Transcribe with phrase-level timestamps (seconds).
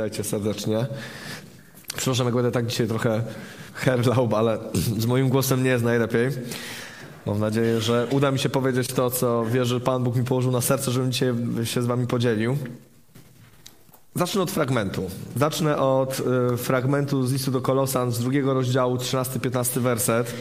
[0.00, 0.86] Witajcie serdecznie.
[1.96, 3.22] Przepraszam, jak będę tak dzisiaj trochę
[3.74, 4.58] herlał, ale
[4.98, 6.30] z moim głosem nie jest najlepiej.
[7.26, 10.60] Mam nadzieję, że uda mi się powiedzieć to, co wierzę, Pan Bóg mi położył na
[10.60, 11.34] serce, żebym dzisiaj
[11.64, 12.56] się z wami podzielił.
[14.14, 15.10] Zacznę od fragmentu.
[15.36, 16.22] Zacznę od
[16.54, 20.34] y, fragmentu z listu do Kolosan z drugiego rozdziału, 13-15 werset.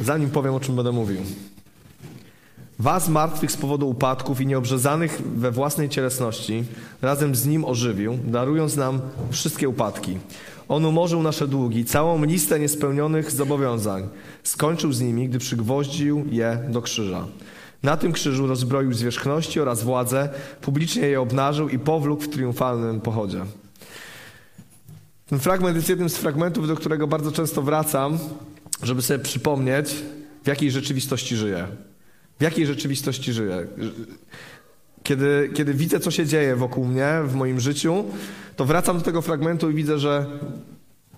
[0.00, 1.20] Zanim powiem, o czym będę mówił.
[2.78, 6.64] Was martwych z powodu upadków i nieobrzezanych we własnej cielesności
[7.02, 10.18] razem z Nim ożywił, darując nam wszystkie upadki.
[10.68, 14.08] On umorzył nasze długi, całą listę niespełnionych zobowiązań.
[14.42, 17.26] Skończył z nimi, gdy przygwoździł je do krzyża.
[17.82, 20.28] Na tym krzyżu rozbroił zwierzchności oraz władzę,
[20.60, 23.44] publicznie je obnażył i powlókł w triumfalnym pochodzie.
[25.26, 28.18] Ten fragment jest jednym z fragmentów, do którego bardzo często wracam,
[28.82, 29.94] żeby sobie przypomnieć,
[30.44, 31.66] w jakiej rzeczywistości żyję.
[32.38, 33.66] W jakiej rzeczywistości żyję?
[35.02, 38.04] Kiedy, kiedy widzę, co się dzieje wokół mnie, w moim życiu,
[38.56, 40.26] to wracam do tego fragmentu i widzę, że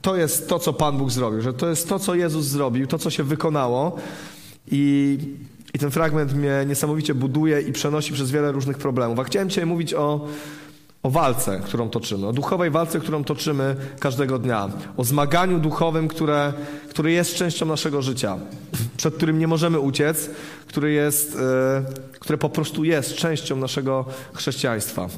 [0.02, 2.98] to jest to, co Pan Bóg zrobił, że to jest to, co Jezus zrobił, to,
[2.98, 3.96] co się wykonało.
[4.70, 5.18] I,
[5.74, 9.18] i ten fragment mnie niesamowicie buduje i przenosi przez wiele różnych problemów.
[9.18, 10.26] A chciałem dzisiaj mówić o,
[11.02, 16.52] o walce, którą toczymy, o duchowej walce, którą toczymy każdego dnia, o zmaganiu duchowym, które,
[16.88, 18.38] które jest częścią naszego życia,
[18.96, 20.30] przed którym nie możemy uciec,
[20.66, 21.84] który jest, e,
[22.20, 25.08] które po prostu jest częścią naszego chrześcijaństwa.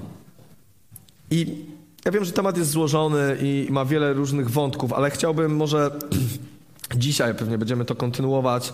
[1.30, 1.64] I
[2.04, 5.90] ja wiem, że temat jest złożony i ma wiele różnych wątków, ale chciałbym może
[6.96, 8.72] dzisiaj, pewnie będziemy to kontynuować,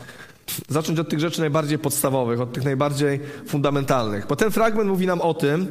[0.69, 4.27] zacząć od tych rzeczy najbardziej podstawowych, od tych najbardziej fundamentalnych.
[4.27, 5.67] Bo ten fragment mówi nam o tym,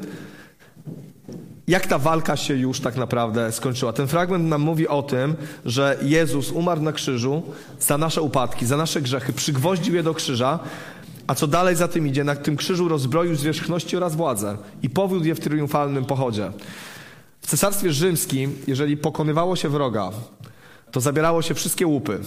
[1.68, 3.94] jak ta walka się już tak naprawdę skończyła.
[3.94, 7.44] Ten fragment nam mówi o tym, że Jezus umarł na krzyżu
[7.80, 10.59] za nasze upadki, za nasze grzechy, przygwoździł je do krzyża,
[11.28, 15.26] a co dalej za tym idzie, na tym krzyżu rozbroił zwierzchności oraz władzę i powiódł
[15.26, 16.52] je w triumfalnym pochodzie.
[17.42, 20.12] W cesarstwie rzymskim, jeżeli pokonywało się wroga,
[20.92, 22.20] to zabierało się wszystkie łupy.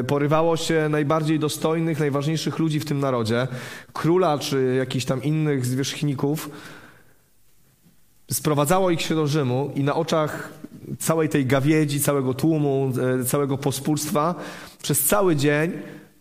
[0.00, 3.48] Y, porywało się najbardziej dostojnych, najważniejszych ludzi w tym narodzie,
[3.92, 6.50] króla czy jakichś tam innych zwierzchników,
[8.34, 10.52] sprowadzało ich się do Rzymu i na oczach
[10.98, 14.34] całej tej gawiedzi, całego tłumu, e, całego pospólstwa
[14.82, 15.72] przez cały dzień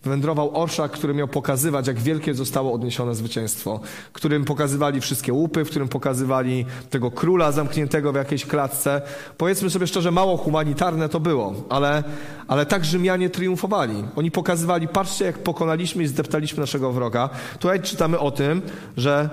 [0.04, 3.80] wędrował orszak, który miał pokazywać, jak wielkie zostało odniesione zwycięstwo,
[4.14, 9.02] którym pokazywali wszystkie łupy, w którym pokazywali tego króla zamkniętego w jakiejś klatce.
[9.38, 12.04] Powiedzmy sobie szczerze, mało humanitarne to było, ale,
[12.48, 14.04] ale tak Rzymianie triumfowali.
[14.16, 17.30] Oni pokazywali, patrzcie, jak pokonaliśmy i zdeptaliśmy naszego wroga.
[17.60, 18.62] Tutaj czytamy o tym,
[18.98, 19.30] że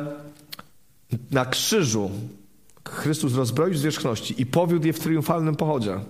[1.30, 2.10] na krzyżu
[2.88, 6.00] Chrystus rozbroił zwierzchności i powiódł je w triumfalnym pochodzie.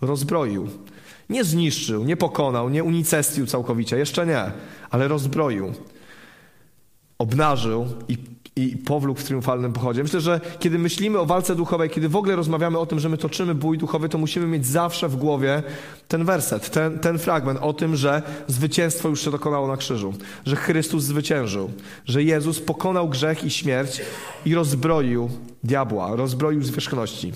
[0.00, 0.68] Rozbroił.
[1.28, 4.52] Nie zniszczył, nie pokonał, nie unicestwił całkowicie, jeszcze nie,
[4.90, 5.72] ale rozbroił.
[7.18, 8.18] Obnażył i,
[8.56, 10.02] i powlókł w triumfalnym pochodzie.
[10.02, 13.18] Myślę, że kiedy myślimy o walce duchowej, kiedy w ogóle rozmawiamy o tym, że my
[13.18, 15.62] toczymy bój duchowy, to musimy mieć zawsze w głowie
[16.08, 20.14] ten werset, ten, ten fragment o tym, że zwycięstwo już się dokonało na krzyżu,
[20.46, 21.70] że Chrystus zwyciężył,
[22.06, 24.00] że Jezus pokonał grzech i śmierć
[24.46, 25.30] i rozbroił
[25.64, 27.32] diabła, rozbroił zwierzchności.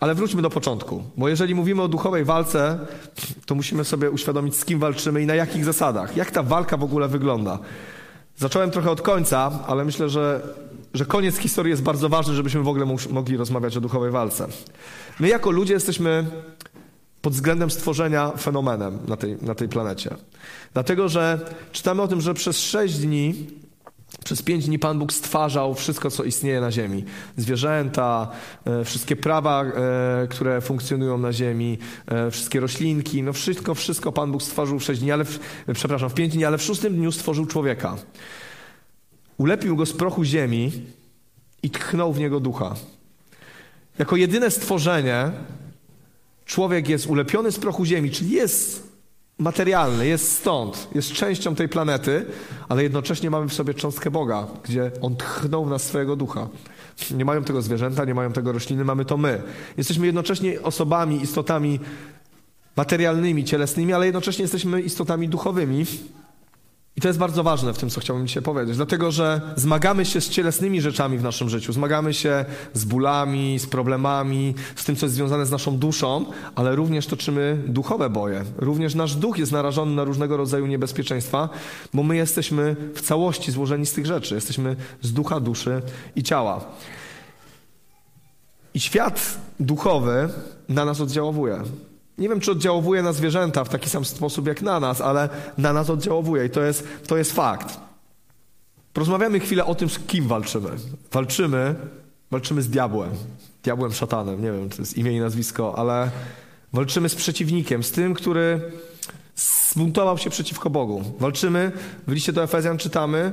[0.00, 2.78] Ale wróćmy do początku, bo jeżeli mówimy o duchowej walce,
[3.46, 6.16] to musimy sobie uświadomić, z kim walczymy i na jakich zasadach.
[6.16, 7.58] Jak ta walka w ogóle wygląda.
[8.40, 10.40] Zacząłem trochę od końca, ale myślę, że,
[10.94, 14.46] że koniec historii jest bardzo ważny, żebyśmy w ogóle mogli rozmawiać o duchowej walce.
[15.20, 16.26] My jako ludzie jesteśmy
[17.22, 20.14] pod względem stworzenia fenomenem na tej, na tej planecie.
[20.72, 21.40] Dlatego, że
[21.72, 23.34] czytamy o tym, że przez sześć dni
[24.24, 27.04] przez pięć dni Pan Bóg stwarzał wszystko, co istnieje na ziemi.
[27.36, 28.30] Zwierzęta,
[28.64, 34.32] e, wszystkie prawa, e, które funkcjonują na ziemi, e, wszystkie roślinki, no wszystko, wszystko Pan
[34.32, 35.40] Bóg stworzył w sześć dni, ale w,
[35.74, 37.96] przepraszam, w pięć dni, ale w szóstym dniu stworzył człowieka.
[39.38, 40.72] Ulepił go z prochu ziemi
[41.62, 42.74] i tchnął w niego ducha.
[43.98, 45.30] Jako jedyne stworzenie
[46.44, 48.89] człowiek jest ulepiony z prochu ziemi, czyli jest
[49.40, 52.26] materialny, jest stąd, jest częścią tej planety,
[52.68, 56.48] ale jednocześnie mamy w sobie cząstkę Boga, gdzie On tchnął nas swojego ducha.
[57.10, 59.42] Nie mają tego zwierzęta, nie mają tego rośliny, mamy to my.
[59.76, 61.80] Jesteśmy jednocześnie osobami, istotami
[62.76, 65.86] materialnymi, cielesnymi, ale jednocześnie jesteśmy istotami duchowymi,
[66.96, 70.20] i to jest bardzo ważne w tym, co chciałbym dzisiaj powiedzieć, dlatego że zmagamy się
[70.20, 72.44] z cielesnymi rzeczami w naszym życiu, zmagamy się
[72.74, 77.62] z bólami, z problemami, z tym, co jest związane z naszą duszą, ale również toczymy
[77.66, 78.44] duchowe boje.
[78.58, 81.48] Również nasz duch jest narażony na różnego rodzaju niebezpieczeństwa,
[81.94, 84.34] bo my jesteśmy w całości złożeni z tych rzeczy.
[84.34, 85.82] Jesteśmy z ducha, duszy
[86.16, 86.64] i ciała.
[88.74, 90.28] I świat duchowy
[90.68, 91.62] na nas oddziałuje.
[92.20, 95.28] Nie wiem, czy oddziałuje na zwierzęta w taki sam sposób jak na nas, ale
[95.58, 97.80] na nas oddziałuje i to jest, to jest fakt.
[98.92, 100.70] Porozmawiamy chwilę o tym, z kim walczymy.
[101.12, 101.74] Walczymy
[102.30, 103.10] walczymy z diabłem.
[103.62, 106.10] Diabłem, szatanem, nie wiem, czy jest imię i nazwisko, ale
[106.72, 108.60] walczymy z przeciwnikiem, z tym, który
[109.36, 111.02] zbuntował się przeciwko Bogu.
[111.18, 111.72] Walczymy,
[112.06, 113.32] w liście do Efezjan czytamy,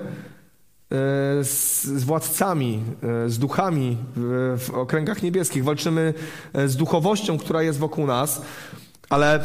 [1.43, 2.83] z, z władcami,
[3.25, 5.63] e, z duchami w, w okręgach niebieskich.
[5.63, 6.13] Walczymy
[6.53, 8.41] e, z duchowością, która jest wokół nas,
[9.09, 9.39] ale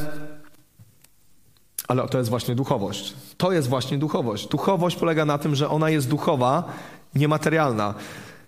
[1.89, 3.15] ale to jest właśnie duchowość.
[3.37, 4.49] To jest właśnie duchowość.
[4.49, 6.65] Duchowość polega na tym, że ona jest duchowa,
[7.15, 7.95] niematerialna.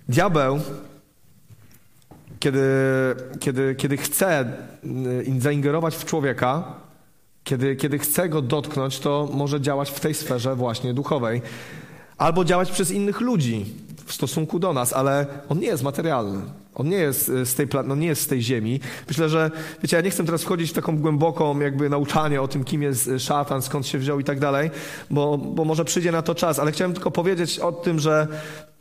[0.09, 0.61] Diabeł,
[2.41, 2.61] kiedy,
[3.41, 4.53] kiedy, kiedy chce
[5.39, 6.65] zaingerować w człowieka,
[7.45, 11.43] kiedy, kiedy chce go dotknąć, to może działać w tej sferze właśnie duchowej.
[12.19, 13.65] Albo działać przez innych ludzi
[14.07, 16.41] w stosunku do nas, ale on nie jest materialny.
[16.75, 18.81] On nie jest y, z tej, no nie jest z tej ziemi.
[19.09, 19.51] Myślę, że,
[19.83, 23.09] wiecie, ja nie chcę teraz wchodzić w taką głęboką jakby nauczanie o tym, kim jest
[23.09, 24.71] y, szatan, skąd się wziął i tak dalej,
[25.11, 28.29] bo, bo może przyjdzie na to czas, ale chciałem tylko powiedzieć o tym, że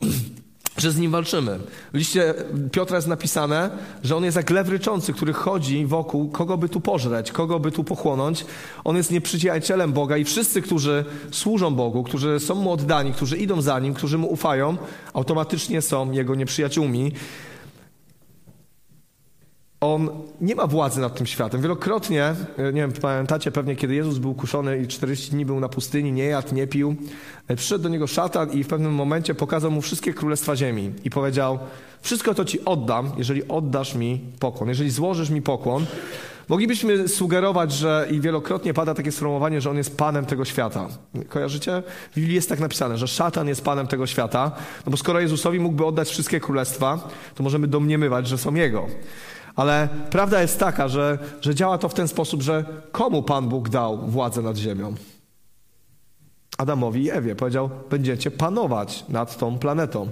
[0.78, 1.58] że z nim walczymy.
[1.92, 2.34] W liście
[2.72, 3.70] Piotra jest napisane,
[4.04, 7.72] że on jest jak lew ryczący, który chodzi wokół, kogo by tu pożreć, kogo by
[7.72, 8.46] tu pochłonąć.
[8.84, 13.62] On jest nieprzyjacielem Boga i wszyscy, którzy służą Bogu, którzy są mu oddani, którzy idą
[13.62, 14.76] za nim, którzy mu ufają,
[15.12, 17.12] automatycznie są jego nieprzyjaciółmi
[19.84, 20.08] on
[20.40, 21.62] nie ma władzy nad tym światem.
[21.62, 22.24] Wielokrotnie,
[22.58, 26.12] e, nie wiem, pamiętacie pewnie, kiedy Jezus był kuszony i 40 dni był na pustyni,
[26.12, 26.96] nie jadł, nie pił,
[27.48, 31.10] e, przyszedł do niego szatan i w pewnym momencie pokazał mu wszystkie królestwa ziemi i
[31.10, 31.58] powiedział,
[32.00, 35.86] wszystko to ci oddam, jeżeli oddasz mi pokłon, jeżeli złożysz mi pokłon.
[36.48, 40.88] Moglibyśmy sugerować, że i wielokrotnie pada takie sformułowanie, że on jest panem tego świata.
[41.28, 41.82] Kojarzycie?
[42.12, 44.52] W Biblii jest tak napisane, że szatan jest panem tego świata,
[44.86, 48.86] no bo skoro Jezusowi mógłby oddać wszystkie królestwa, to możemy domniemywać, że są jego.
[49.56, 53.68] Ale prawda jest taka, że, że działa to w ten sposób, że komu Pan Bóg
[53.68, 54.94] dał władzę nad ziemią?
[56.58, 57.34] Adamowi i Ewie.
[57.34, 60.10] Powiedział, będziecie panować nad tą planetą.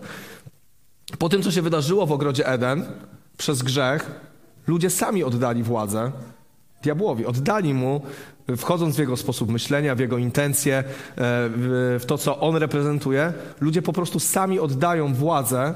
[1.19, 2.85] Po tym, co się wydarzyło w ogrodzie Eden,
[3.37, 4.11] przez grzech,
[4.67, 6.13] ludzie sami oddali władzę
[6.83, 7.27] diabłowi.
[7.27, 8.03] Oddali mu,
[8.57, 10.85] wchodząc w jego sposób myślenia, w jego intencje, e,
[11.99, 13.33] w to, co on reprezentuje.
[13.61, 15.75] Ludzie po prostu sami oddają władzę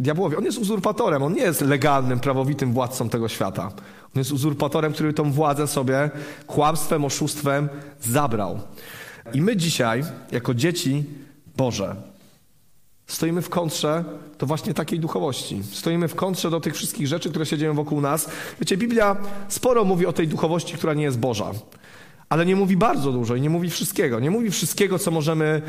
[0.00, 0.36] diabłowi.
[0.36, 3.72] On jest uzurpatorem, on nie jest legalnym, prawowitym władcą tego świata.
[4.02, 6.10] On jest uzurpatorem, który tą władzę sobie
[6.46, 7.68] kłamstwem, oszustwem
[8.00, 8.60] zabrał.
[9.32, 11.04] I my dzisiaj, jako dzieci
[11.56, 11.96] Boże,
[13.06, 14.04] stoimy w kontrze
[14.38, 15.62] do właśnie takiej duchowości.
[15.72, 18.30] Stoimy w kontrze do tych wszystkich rzeczy, które się dzieją wokół nas.
[18.60, 19.16] Wiecie, Biblia
[19.48, 21.52] sporo mówi o tej duchowości, która nie jest Boża
[22.30, 24.20] ale nie mówi bardzo dużo i nie mówi wszystkiego.
[24.20, 25.62] Nie mówi wszystkiego, co możemy,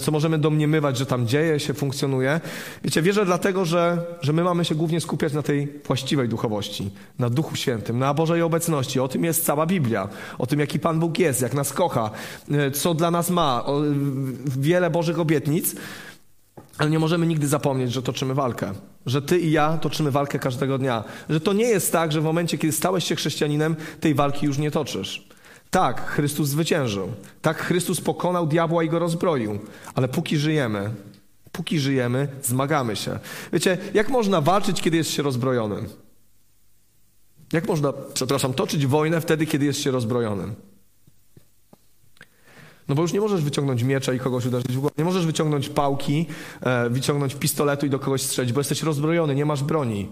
[0.00, 2.40] co możemy domniemywać, że tam dzieje się, funkcjonuje.
[2.84, 7.30] Wiecie, wierzę dlatego, że, że my mamy się głównie skupiać na tej właściwej duchowości, na
[7.30, 9.00] Duchu Świętym, na Bożej obecności.
[9.00, 10.08] O tym jest cała Biblia.
[10.38, 12.10] O tym, jaki Pan Bóg jest, jak nas kocha,
[12.50, 13.64] e, co dla nas ma.
[13.66, 13.82] O,
[14.46, 15.74] wiele Bożych obietnic.
[16.78, 18.72] Ale nie możemy nigdy zapomnieć, że toczymy walkę.
[19.06, 21.04] Że ty i ja toczymy walkę każdego dnia.
[21.28, 24.58] Że to nie jest tak, że w momencie, kiedy stałeś się chrześcijaninem, tej walki już
[24.58, 25.33] nie toczysz.
[25.74, 27.12] Tak, Chrystus zwyciężył.
[27.42, 29.58] Tak, Chrystus pokonał diabła i go rozbroił.
[29.94, 30.90] Ale póki żyjemy,
[31.52, 33.18] póki żyjemy, zmagamy się.
[33.52, 35.88] Wiecie, jak można walczyć, kiedy jest się rozbrojonym?
[37.52, 40.54] Jak można, przepraszam, toczyć wojnę wtedy, kiedy jest się rozbrojonym?
[42.88, 44.94] No bo już nie możesz wyciągnąć miecza i kogoś uderzyć w głowę.
[44.98, 46.26] Nie możesz wyciągnąć pałki,
[46.60, 50.08] e, wyciągnąć pistoletu i do kogoś strzelić, bo jesteś rozbrojony, nie masz broni.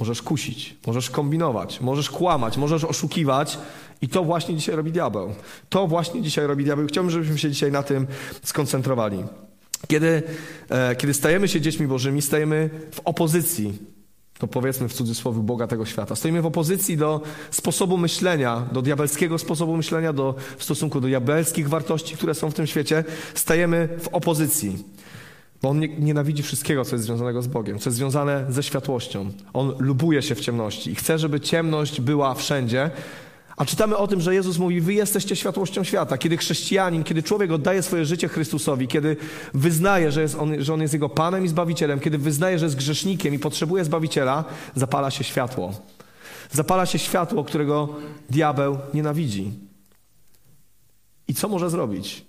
[0.00, 3.58] Możesz kusić, możesz kombinować, możesz kłamać, możesz oszukiwać
[4.02, 5.34] i to właśnie dzisiaj robi diabeł.
[5.68, 6.86] To właśnie dzisiaj robi diabeł.
[6.86, 8.06] Chciałbym, żebyśmy się dzisiaj na tym
[8.42, 9.24] skoncentrowali.
[9.88, 10.22] Kiedy,
[10.68, 13.78] e, kiedy stajemy się dziećmi Bożymi, stajemy w opozycji
[14.38, 16.16] to powiedzmy w cudzysłowie Boga tego świata.
[16.16, 17.20] Stoimy w opozycji do
[17.50, 22.54] sposobu myślenia, do diabelskiego sposobu myślenia, do, w stosunku do diabelskich wartości, które są w
[22.54, 23.04] tym świecie.
[23.34, 24.84] Stajemy w opozycji.
[25.66, 29.30] Bo on nie, nienawidzi wszystkiego, co jest związanego z Bogiem, co jest związane ze światłością.
[29.52, 32.90] On lubuje się w ciemności i chce, żeby ciemność była wszędzie.
[33.56, 36.18] A czytamy o tym, że Jezus mówi: Wy jesteście światłością świata.
[36.18, 39.16] Kiedy chrześcijanin, kiedy człowiek oddaje swoje życie Chrystusowi, kiedy
[39.54, 42.76] wyznaje, że, jest on, że on jest jego Panem i Zbawicielem, kiedy wyznaje, że jest
[42.76, 44.44] grzesznikiem i potrzebuje Zbawiciela,
[44.74, 45.72] zapala się światło.
[46.52, 47.88] Zapala się światło, którego
[48.30, 49.52] diabeł nienawidzi.
[51.28, 52.24] I co może zrobić?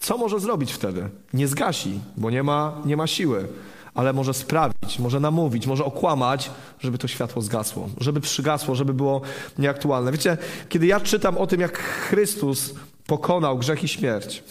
[0.00, 1.08] Co może zrobić wtedy?
[1.32, 3.48] Nie zgasi, bo nie ma, nie ma siły,
[3.94, 6.50] ale może sprawić, może namówić, może okłamać,
[6.80, 9.20] żeby to światło zgasło, żeby przygasło, żeby było
[9.58, 10.12] nieaktualne.
[10.12, 10.36] Wiecie,
[10.68, 12.74] kiedy ja czytam o tym, jak Chrystus
[13.06, 14.44] pokonał grzech i śmierć,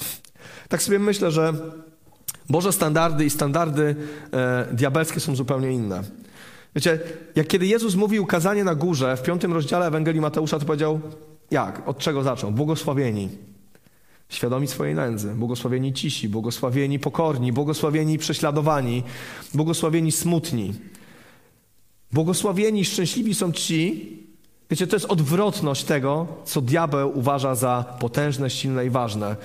[0.70, 1.54] tak sobie myślę, że
[2.50, 3.96] Boże standardy i standardy
[4.34, 6.04] e, diabelskie są zupełnie inne.
[6.76, 7.00] Wiecie,
[7.36, 11.00] jak kiedy Jezus mówił kazanie na górze w piątym rozdziale Ewangelii Mateusza, to powiedział,
[11.52, 11.88] jak?
[11.88, 12.52] Od czego zaczął?
[12.52, 13.30] Błogosławieni
[14.30, 19.04] świadomi swojej nędzy, błogosławieni cisi, błogosławieni pokorni, błogosławieni prześladowani,
[19.54, 20.74] błogosławieni smutni.
[22.12, 24.10] Błogosławieni, szczęśliwi są ci,
[24.70, 29.36] wiecie, to jest odwrotność tego, co diabeł uważa za potężne, silne i ważne.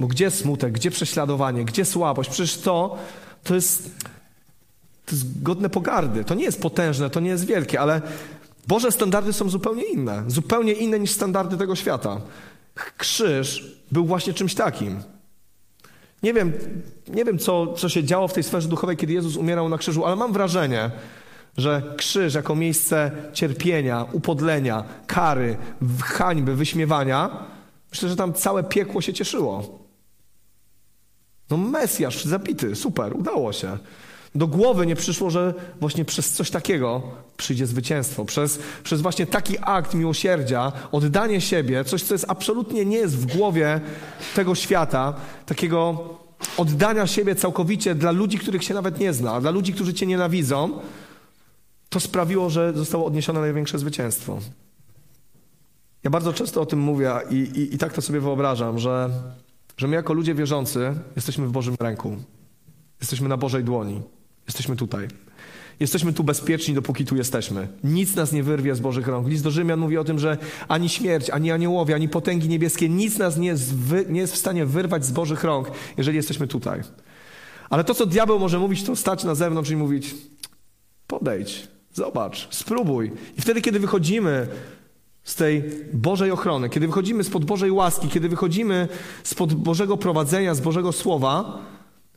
[0.00, 2.30] Bo gdzie smutek, gdzie prześladowanie, gdzie słabość?
[2.30, 2.98] Przecież to,
[3.44, 3.90] to jest,
[5.06, 6.24] to jest godne pogardy.
[6.24, 8.02] To nie jest potężne, to nie jest wielkie, ale
[8.68, 10.24] Boże standardy są zupełnie inne.
[10.26, 12.20] Zupełnie inne niż standardy tego świata.
[12.98, 15.02] Krzyż był właśnie czymś takim.
[16.22, 16.52] Nie wiem,
[17.08, 20.04] nie wiem co, co się działo w tej sferze duchowej, kiedy Jezus umierał na krzyżu,
[20.04, 20.90] ale mam wrażenie,
[21.56, 25.56] że krzyż jako miejsce cierpienia, upodlenia, kary,
[26.02, 27.30] hańby, wyśmiewania,
[27.90, 29.78] myślę, że tam całe piekło się cieszyło.
[31.50, 33.78] No Mesjasz zabity, super, udało się.
[34.34, 37.02] Do głowy nie przyszło, że właśnie przez coś takiego
[37.36, 38.24] przyjdzie zwycięstwo.
[38.24, 43.36] Przez, przez właśnie taki akt miłosierdzia, oddanie siebie, coś, co jest absolutnie nie jest w
[43.36, 43.80] głowie
[44.34, 45.14] tego świata,
[45.46, 46.08] takiego
[46.56, 50.80] oddania siebie całkowicie dla ludzi, których się nawet nie zna, dla ludzi, którzy cię nienawidzą,
[51.88, 54.38] to sprawiło, że zostało odniesione największe zwycięstwo.
[56.04, 59.10] Ja bardzo często o tym mówię i, i, i tak to sobie wyobrażam, że,
[59.76, 62.16] że my jako ludzie wierzący jesteśmy w Bożym ręku.
[63.00, 64.02] Jesteśmy na Bożej dłoni.
[64.48, 65.08] Jesteśmy tutaj.
[65.80, 67.68] Jesteśmy tu bezpieczni, dopóki tu jesteśmy.
[67.84, 69.28] Nic nas nie wyrwie z Bożych rąk.
[69.28, 70.38] List do Rzymian mówi o tym, że
[70.68, 74.36] ani śmierć, ani aniołowie, ani potęgi niebieskie, nic nas nie jest, wy, nie jest w
[74.36, 76.80] stanie wyrwać z Bożych rąk, jeżeli jesteśmy tutaj.
[77.70, 80.14] Ale to, co diabeł może mówić, to stać na zewnątrz i mówić:
[81.06, 83.12] podejdź, zobacz, spróbuj.
[83.38, 84.46] I wtedy, kiedy wychodzimy
[85.24, 88.88] z tej Bożej ochrony, kiedy wychodzimy spod Bożej łaski, kiedy wychodzimy
[89.24, 91.58] spod Bożego prowadzenia, z Bożego Słowa,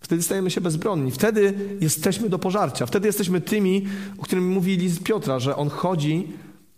[0.01, 1.11] Wtedy stajemy się bezbronni.
[1.11, 2.85] Wtedy jesteśmy do pożarcia.
[2.85, 6.27] Wtedy jesteśmy tymi, o którym mówi list Piotra, że on chodzi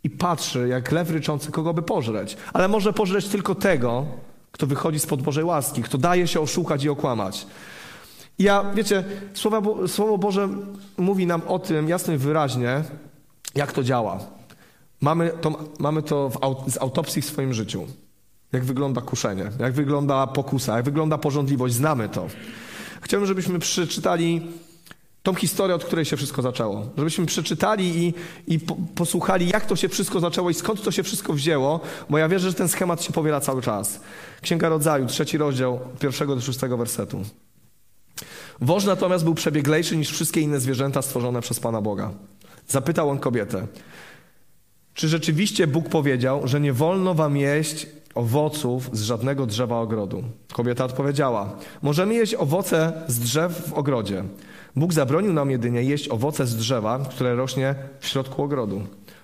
[0.03, 2.37] i patrzy, jak lew ryczący, kogo by pożreć.
[2.53, 4.05] Ale może pożreć tylko tego,
[4.51, 7.47] kto wychodzi spod Bożej łaski, kto daje się oszukać i okłamać.
[8.39, 9.03] I ja, wiecie,
[9.33, 10.49] Słowo, Słowo Boże
[10.97, 12.83] mówi nam o tym jasno i wyraźnie,
[13.55, 14.19] jak to działa.
[15.01, 17.87] Mamy to, mamy to w, z autopsji w swoim życiu.
[18.51, 21.73] Jak wygląda kuszenie, jak wygląda pokusa, jak wygląda porządliwość.
[21.73, 22.27] Znamy to.
[23.13, 24.41] Chciałbym, żebyśmy przeczytali
[25.23, 26.89] tą historię, od której się wszystko zaczęło.
[26.97, 28.13] Żebyśmy przeczytali i,
[28.47, 31.79] i po, posłuchali, jak to się wszystko zaczęło i skąd to się wszystko wzięło,
[32.09, 33.99] bo ja wierzę, że ten schemat się powiela cały czas.
[34.41, 37.21] Księga Rodzaju, trzeci rozdział, pierwszego do szóstego wersetu.
[38.61, 42.11] Woż natomiast był przebieglejszy niż wszystkie inne zwierzęta stworzone przez Pana Boga.
[42.67, 43.67] Zapytał on kobietę,
[44.93, 50.23] czy rzeczywiście Bóg powiedział, że nie wolno wam jeść owoców z żadnego drzewa ogrodu.
[50.53, 54.23] Kobieta odpowiedziała: Możemy jeść owoce z drzew w ogrodzie.
[54.75, 58.81] Bóg zabronił nam jedynie jeść owoce z drzewa, które rośnie w środku ogrodu.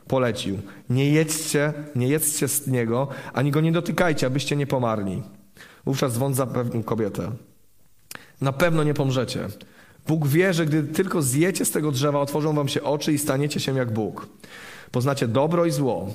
[0.08, 5.24] Polecił: Nie jedzcie, nie jedzcie z niego, ani go nie dotykajcie, abyście nie pomarli.
[5.86, 7.32] Wówczas wąt zapewnił kobietę:
[8.42, 9.48] Na pewno nie pomrzecie.
[10.08, 13.60] Bóg wie, że gdy tylko zjecie z tego drzewa, otworzą wam się oczy i staniecie
[13.60, 14.28] się jak Bóg.
[14.92, 16.08] Poznacie dobro i zło.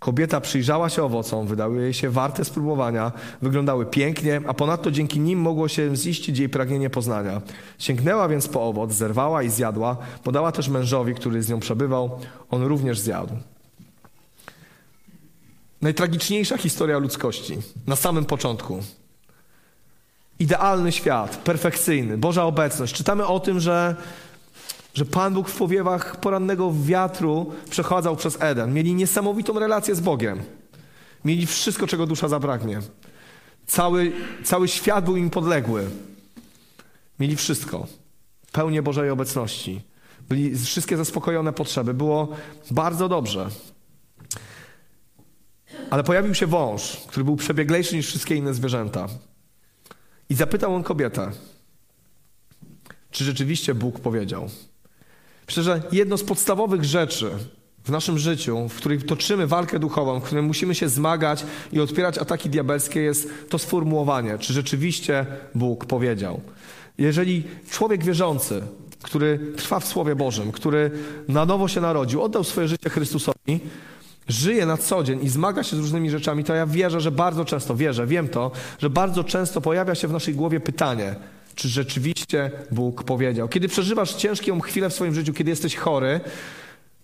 [0.00, 5.38] Kobieta przyjrzała się owocom, wydały jej się warte spróbowania, wyglądały pięknie, a ponadto dzięki nim
[5.40, 7.42] mogło się ziścić jej pragnienie poznania.
[7.78, 12.62] Sięgnęła więc po owoc, zerwała i zjadła, podała też mężowi, który z nią przebywał, on
[12.62, 13.34] również zjadł.
[15.82, 18.82] Najtragiczniejsza historia ludzkości, na samym początku.
[20.38, 22.94] Idealny świat, perfekcyjny, Boża obecność.
[22.94, 23.96] Czytamy o tym, że
[24.94, 28.74] że Pan Bóg w powiewach porannego wiatru przechodzał przez Eden.
[28.74, 30.42] Mieli niesamowitą relację z Bogiem.
[31.24, 32.80] Mieli wszystko, czego dusza zabraknie.
[33.66, 34.12] Cały,
[34.44, 35.90] cały świat był im podległy.
[37.20, 37.86] Mieli wszystko.
[38.52, 39.82] Pełnię Bożej obecności.
[40.28, 41.94] Byli wszystkie zaspokojone potrzeby.
[41.94, 42.28] Było
[42.70, 43.48] bardzo dobrze.
[45.90, 49.06] Ale pojawił się wąż, który był przebieglejszy niż wszystkie inne zwierzęta.
[50.28, 51.30] I zapytał on kobietę,
[53.10, 54.48] czy rzeczywiście Bóg powiedział.
[55.50, 57.30] Myślę, że jedno z podstawowych rzeczy
[57.84, 62.18] w naszym życiu, w której toczymy walkę duchową, w której musimy się zmagać i odpierać
[62.18, 66.40] ataki diabelskie, jest to sformułowanie, czy rzeczywiście Bóg powiedział.
[66.98, 68.62] Jeżeli człowiek wierzący,
[69.02, 70.90] który trwa w Słowie Bożym, który
[71.28, 73.60] na nowo się narodził, oddał swoje życie Chrystusowi,
[74.28, 77.44] żyje na co dzień i zmaga się z różnymi rzeczami, to ja wierzę, że bardzo
[77.44, 81.14] często, wierzę, wiem to, że bardzo często pojawia się w naszej głowie pytanie–
[81.60, 83.48] czy rzeczywiście Bóg powiedział.
[83.48, 86.20] Kiedy przeżywasz ciężką chwilę w swoim życiu, kiedy jesteś chory,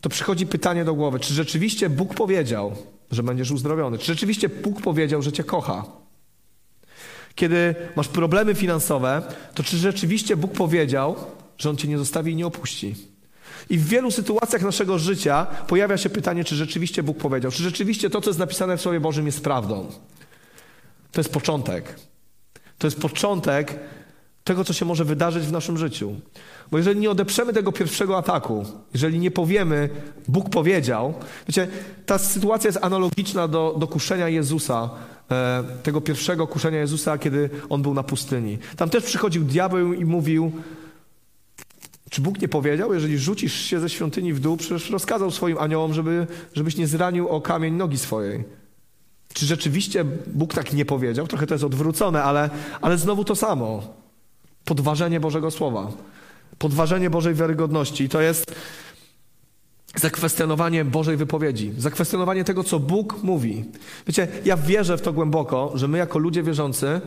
[0.01, 2.77] to przychodzi pytanie do głowy, czy rzeczywiście Bóg powiedział,
[3.11, 3.99] że będziesz uzdrowiony?
[3.99, 5.85] Czy rzeczywiście Bóg powiedział, że cię kocha?
[7.35, 9.23] Kiedy masz problemy finansowe,
[9.55, 11.17] to czy rzeczywiście Bóg powiedział,
[11.59, 12.95] że On cię nie zostawi i nie opuści?
[13.71, 18.11] I w wielu sytuacjach naszego życia pojawia się pytanie, czy rzeczywiście Bóg powiedział, czy rzeczywiście
[18.11, 19.87] to, co jest napisane w Słowie Bożym, jest prawdą.
[21.13, 22.01] To jest początek.
[22.79, 23.79] To jest początek
[24.47, 26.15] tego, co się może wydarzyć w naszym życiu.
[26.71, 29.89] Bo jeżeli nie odeprzemy tego pierwszego ataku, jeżeli nie powiemy,
[30.29, 31.15] Bóg powiedział,
[31.49, 31.69] wiecie,
[32.07, 34.91] ta sytuacja jest analogiczna do, do kuszenia Jezusa,
[35.31, 38.59] e, tego pierwszego kuszenia Jezusa, kiedy on był na pustyni.
[38.77, 40.53] Tam też przychodził diabeł i mówił,
[42.11, 45.95] czy Bóg nie powiedział, jeżeli rzucisz się ze świątyni w dół, przecież rozkazał swoim aniołom,
[45.95, 48.45] żeby, żebyś nie zranił o kamień nogi swojej.
[49.35, 51.27] Czy rzeczywiście Bóg tak nie powiedział?
[51.27, 52.51] Trochę to jest odwrócone, ale,
[52.81, 54.06] ale znowu to samo.
[54.67, 55.93] Podważenie Bożego Słowa.
[56.59, 58.05] Podważenie Bożej wiarygodności.
[58.05, 58.55] I to jest
[59.95, 63.65] zakwestionowanie Bożej wypowiedzi, zakwestionowanie tego, co Bóg mówi.
[64.07, 67.01] Wiecie, ja wierzę w to głęboko, że my jako ludzie wierzący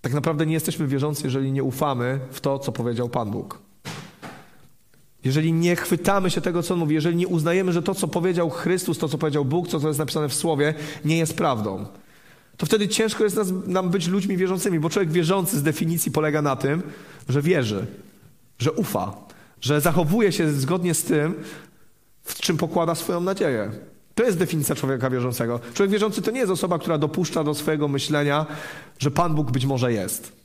[0.00, 3.58] tak naprawdę nie jesteśmy wierzący, jeżeli nie ufamy w to, co powiedział Pan Bóg.
[5.24, 8.50] Jeżeli nie chwytamy się tego, co on mówi, jeżeli nie uznajemy, że to, co powiedział
[8.50, 10.74] Chrystus, to, co powiedział Bóg, to, co jest napisane w Słowie,
[11.04, 11.86] nie jest prawdą,
[12.58, 16.42] to wtedy ciężko jest nas, nam być ludźmi wierzącymi, bo człowiek wierzący z definicji polega
[16.42, 16.82] na tym,
[17.28, 17.86] że wierzy,
[18.58, 19.12] że ufa,
[19.60, 21.34] że zachowuje się zgodnie z tym,
[22.22, 23.70] w czym pokłada swoją nadzieję.
[24.14, 25.60] To jest definicja człowieka wierzącego.
[25.74, 28.46] Człowiek wierzący to nie jest osoba, która dopuszcza do swojego myślenia,
[28.98, 30.37] że Pan Bóg być może jest.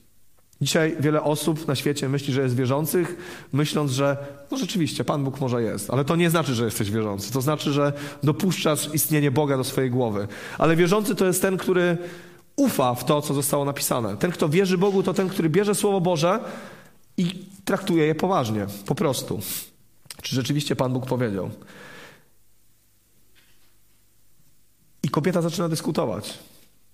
[0.62, 3.18] Dzisiaj wiele osób na świecie myśli, że jest wierzących,
[3.54, 4.18] myśląc, że
[4.52, 7.34] no rzeczywiście Pan Bóg może jest, ale to nie znaczy, że jesteś wierzący.
[7.34, 7.94] To znaczy, że
[8.24, 10.28] dopuszczasz istnienie Boga do swojej głowy.
[10.58, 11.98] Ale wierzący to jest ten, który
[12.56, 14.18] ufa w to, co zostało napisane.
[14.18, 16.40] Ten, kto wierzy Bogu, to ten, który bierze Słowo Boże
[17.18, 19.40] i traktuje je poważnie, po prostu.
[20.22, 21.50] Czy rzeczywiście Pan Bóg powiedział?
[25.04, 26.40] I kobieta zaczyna dyskutować.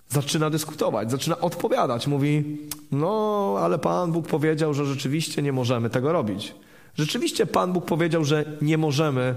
[0.10, 2.08] Zaczyna dyskutować, zaczyna odpowiadać.
[2.08, 2.58] Mówi:
[2.92, 6.56] No, ale Pan Bóg powiedział, że rzeczywiście nie możemy tego robić.
[6.96, 9.36] Rzeczywiście Pan Bóg powiedział, że nie możemy,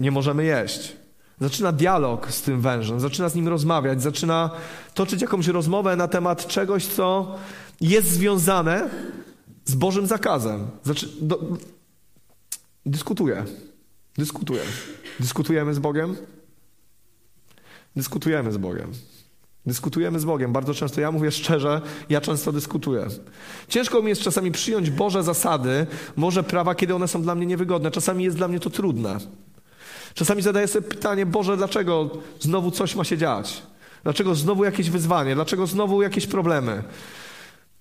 [0.00, 0.96] nie możemy jeść.
[1.40, 4.50] Zaczyna dialog z tym wężem, zaczyna z nim rozmawiać, zaczyna
[4.94, 7.34] toczyć jakąś rozmowę na temat czegoś, co
[7.80, 8.90] jest związane
[9.64, 10.66] z Bożym zakazem.
[10.84, 11.40] Zaczy, do,
[12.86, 13.44] dyskutuje.
[14.18, 14.62] Dyskutuje.
[15.20, 16.16] Dyskutujemy z Bogiem?
[17.96, 18.92] Dyskutujemy z Bogiem.
[19.68, 20.52] Dyskutujemy z Bogiem.
[20.52, 23.06] Bardzo często, ja mówię szczerze, ja często dyskutuję.
[23.68, 27.90] Ciężko mi jest czasami przyjąć Boże zasady, Boże prawa, kiedy one są dla mnie niewygodne.
[27.90, 29.18] Czasami jest dla mnie to trudne.
[30.14, 33.62] Czasami zadaję sobie pytanie, Boże, dlaczego znowu coś ma się dziać?
[34.02, 35.34] Dlaczego znowu jakieś wyzwanie?
[35.34, 36.82] Dlaczego znowu jakieś problemy?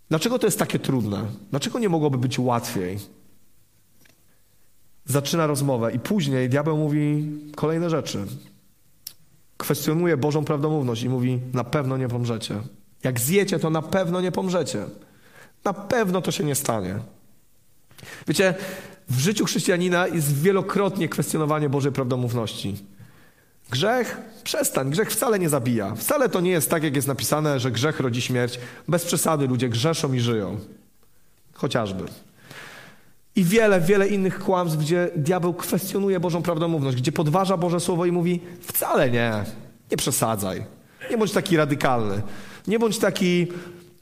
[0.10, 1.26] Dlaczego to jest takie trudne?
[1.50, 3.00] Dlaczego nie mogłoby być łatwiej?
[5.06, 8.26] Zaczyna rozmowę i później diabeł mówi kolejne rzeczy
[9.58, 12.62] kwestionuje Bożą prawdomówność i mówi: Na pewno nie pomrzecie.
[13.04, 14.86] Jak zjecie, to na pewno nie pomrzecie.
[15.64, 17.00] Na pewno to się nie stanie.
[18.28, 18.56] Wiecie,
[19.10, 22.76] w życiu chrześcijanina jest wielokrotnie kwestionowanie Bożej prawdomówności.
[23.70, 24.18] Grzech?
[24.44, 24.90] Przestań.
[24.90, 25.96] Grzech wcale nie zabija.
[25.96, 28.60] Wcale to nie jest tak, jak jest napisane, że grzech rodzi śmierć.
[28.88, 30.60] Bez przesady ludzie grzeszą i żyją.
[31.54, 32.04] Chociażby.
[33.38, 38.12] I wiele, wiele innych kłamstw, gdzie diabeł kwestionuje Bożą prawdomówność, gdzie podważa Boże Słowo i
[38.12, 39.44] mówi wcale nie,
[39.92, 40.66] nie przesadzaj.
[41.12, 42.22] Nie bądź taki radykalny.
[42.68, 43.48] Nie bądź taki,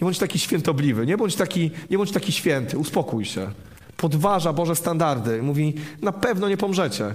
[0.01, 1.05] nie bądź taki świętobliwy.
[1.05, 2.77] Nie bądź taki, nie bądź taki święty.
[2.77, 3.51] Uspokój się.
[3.97, 5.41] Podważa Boże standardy.
[5.41, 7.13] Mówi, na pewno nie pomrzecie.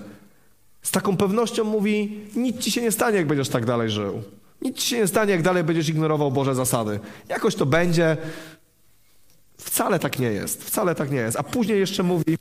[0.83, 4.23] Z taką pewnością mówi, nic ci się nie stanie, jak będziesz tak dalej żył.
[4.63, 7.01] Nic ci się nie stanie, jak dalej będziesz ignorował Boże zasady.
[7.29, 8.17] Jakoś to będzie,
[9.61, 11.37] Wcale tak nie jest, wcale tak nie jest.
[11.37, 12.39] A później jeszcze mówi,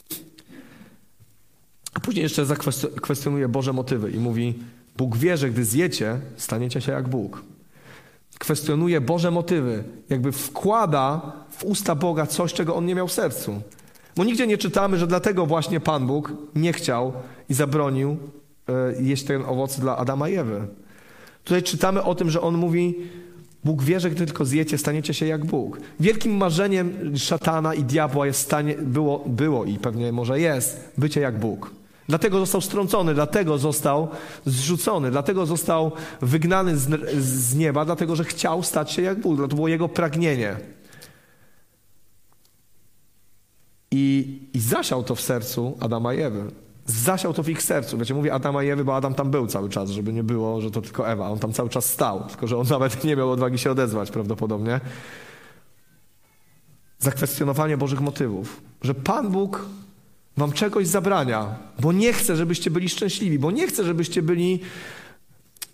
[1.94, 4.60] a później jeszcze zakwestionuje Boże motywy i mówi,
[4.98, 7.44] Bóg wie, że gdy zjecie, staniecie się jak Bóg.
[8.40, 13.62] Kwestionuje Boże motywy, jakby wkłada w usta Boga coś, czego On nie miał w sercu.
[14.16, 17.14] Bo nigdzie nie czytamy, że dlatego właśnie Pan Bóg nie chciał
[17.50, 18.18] i zabronił
[18.70, 20.68] e, jeść ten owoc dla Adama i Ewy.
[21.44, 22.96] Tutaj czytamy o tym, że On mówi,
[23.64, 25.80] Bóg wie, że gdy tylko zjecie, staniecie się jak Bóg.
[26.00, 31.40] Wielkim marzeniem szatana i diabła jest stanie, było, było i pewnie może jest bycie jak
[31.40, 31.72] Bóg.
[32.08, 34.08] Dlatego został strącony, dlatego został
[34.46, 35.92] zrzucony, dlatego został
[36.22, 39.50] wygnany z, z nieba, dlatego że chciał stać się jak Bóg.
[39.50, 40.56] To było jego pragnienie.
[43.92, 46.52] I, I zasiał to w sercu Adama i Ewy
[46.90, 47.98] zasiał to w ich sercu.
[47.98, 50.72] Wiecie, mówię Adama i Ewy, bo Adam tam był cały czas, żeby nie było, że
[50.72, 51.30] to tylko Ewa.
[51.30, 54.80] On tam cały czas stał, tylko że on nawet nie miał odwagi się odezwać prawdopodobnie.
[57.00, 58.62] Zakwestionowanie Bożych motywów.
[58.82, 59.66] Że Pan Bóg
[60.38, 64.60] wam czegoś zabrania, bo nie chce, żebyście byli szczęśliwi, bo nie chce, żebyście byli,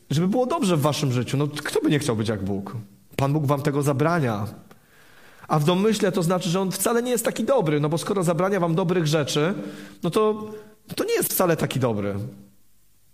[0.09, 1.37] żeby było dobrze w waszym życiu.
[1.37, 2.75] No kto by nie chciał być jak Bóg?
[3.15, 4.47] Pan Bóg wam tego zabrania.
[5.47, 8.23] A w domyśle to znaczy, że on wcale nie jest taki dobry, no bo skoro
[8.23, 9.53] zabrania wam dobrych rzeczy,
[10.03, 10.51] no to
[10.95, 12.15] to nie jest wcale taki dobry.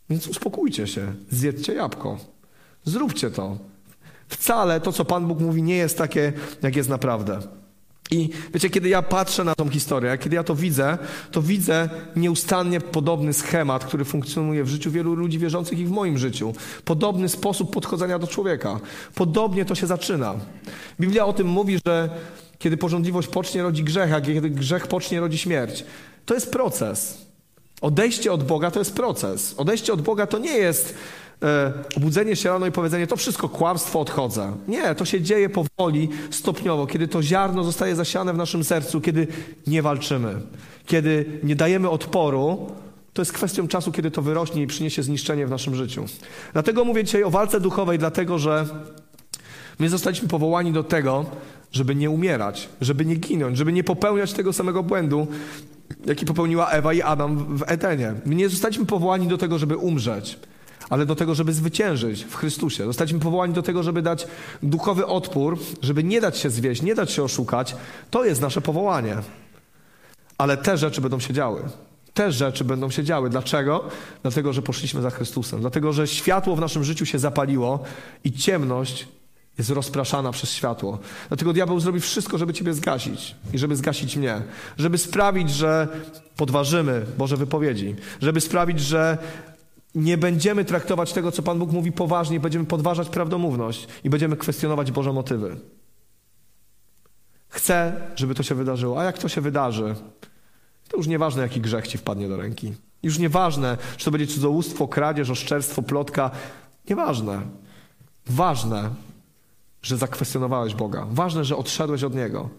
[0.09, 2.17] Więc uspokójcie się, zjedzcie jabłko.
[2.85, 3.57] Zróbcie to.
[4.27, 7.39] Wcale to, co Pan Bóg mówi, nie jest takie, jak jest naprawdę.
[8.11, 10.97] I wiecie, kiedy ja patrzę na tą historię, kiedy ja to widzę,
[11.31, 16.17] to widzę nieustannie podobny schemat, który funkcjonuje w życiu wielu ludzi wierzących i w moim
[16.17, 16.53] życiu.
[16.85, 18.79] Podobny sposób podchodzenia do człowieka.
[19.15, 20.35] Podobnie to się zaczyna.
[20.99, 22.09] Biblia o tym mówi, że
[22.59, 25.85] kiedy porządliwość pocznie, rodzi grzech, a kiedy grzech pocznie, rodzi śmierć.
[26.25, 27.30] To jest proces.
[27.81, 29.53] Odejście od Boga to jest proces.
[29.57, 30.95] Odejście od Boga to nie jest
[31.43, 34.53] e, obudzenie się rano i powiedzenie, to wszystko kłamstwo, odchodzę.
[34.67, 39.27] Nie, to się dzieje powoli, stopniowo, kiedy to ziarno zostaje zasiane w naszym sercu, kiedy
[39.67, 40.35] nie walczymy,
[40.85, 42.71] kiedy nie dajemy odporu,
[43.13, 46.05] to jest kwestią czasu, kiedy to wyrośnie i przyniesie zniszczenie w naszym życiu.
[46.53, 48.65] Dlatego mówię dzisiaj o walce duchowej, dlatego że
[49.79, 51.25] my zostaliśmy powołani do tego,
[51.71, 55.27] żeby nie umierać, żeby nie ginąć, żeby nie popełniać tego samego błędu,
[56.05, 58.13] jaki popełniła Ewa i Adam w Edenie.
[58.25, 60.39] My nie zostaliśmy powołani do tego, żeby umrzeć,
[60.89, 62.85] ale do tego, żeby zwyciężyć w Chrystusie.
[62.85, 64.27] Zostaliśmy powołani do tego, żeby dać
[64.63, 67.75] duchowy odpór, żeby nie dać się zwieść, nie dać się oszukać.
[68.11, 69.17] To jest nasze powołanie.
[70.37, 71.63] Ale te rzeczy będą się działy.
[72.13, 73.29] Te rzeczy będą się działy.
[73.29, 73.83] Dlaczego?
[74.21, 75.61] Dlatego, że poszliśmy za Chrystusem.
[75.61, 77.79] Dlatego, że światło w naszym życiu się zapaliło
[78.23, 79.07] i ciemność
[79.61, 80.99] jest rozpraszana przez światło.
[81.27, 84.41] Dlatego diabeł zrobi wszystko, żeby ciebie zgasić i żeby zgasić mnie.
[84.77, 85.87] Żeby sprawić, że
[86.37, 87.95] podważymy Boże wypowiedzi.
[88.21, 89.17] Żeby sprawić, że
[89.95, 94.91] nie będziemy traktować tego, co Pan Bóg mówi poważnie, będziemy podważać prawdomówność i będziemy kwestionować
[94.91, 95.57] Boże motywy.
[97.49, 98.99] Chcę, żeby to się wydarzyło.
[98.99, 99.95] A jak to się wydarzy,
[100.89, 102.73] to już nieważne, jaki grzech ci wpadnie do ręki.
[103.03, 106.31] Już nieważne, czy to będzie cudzołóstwo, kradzież, oszczerstwo, plotka.
[106.89, 107.41] Nieważne.
[108.25, 108.89] Ważne,
[109.81, 111.07] że zakwestionowałeś Boga.
[111.11, 112.49] Ważne, że odszedłeś od Niego.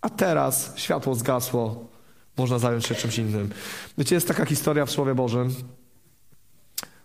[0.00, 1.88] A teraz światło zgasło,
[2.36, 3.50] można zająć się czymś innym.
[3.98, 5.54] Wiecie, jest taka historia w Słowie Bożym.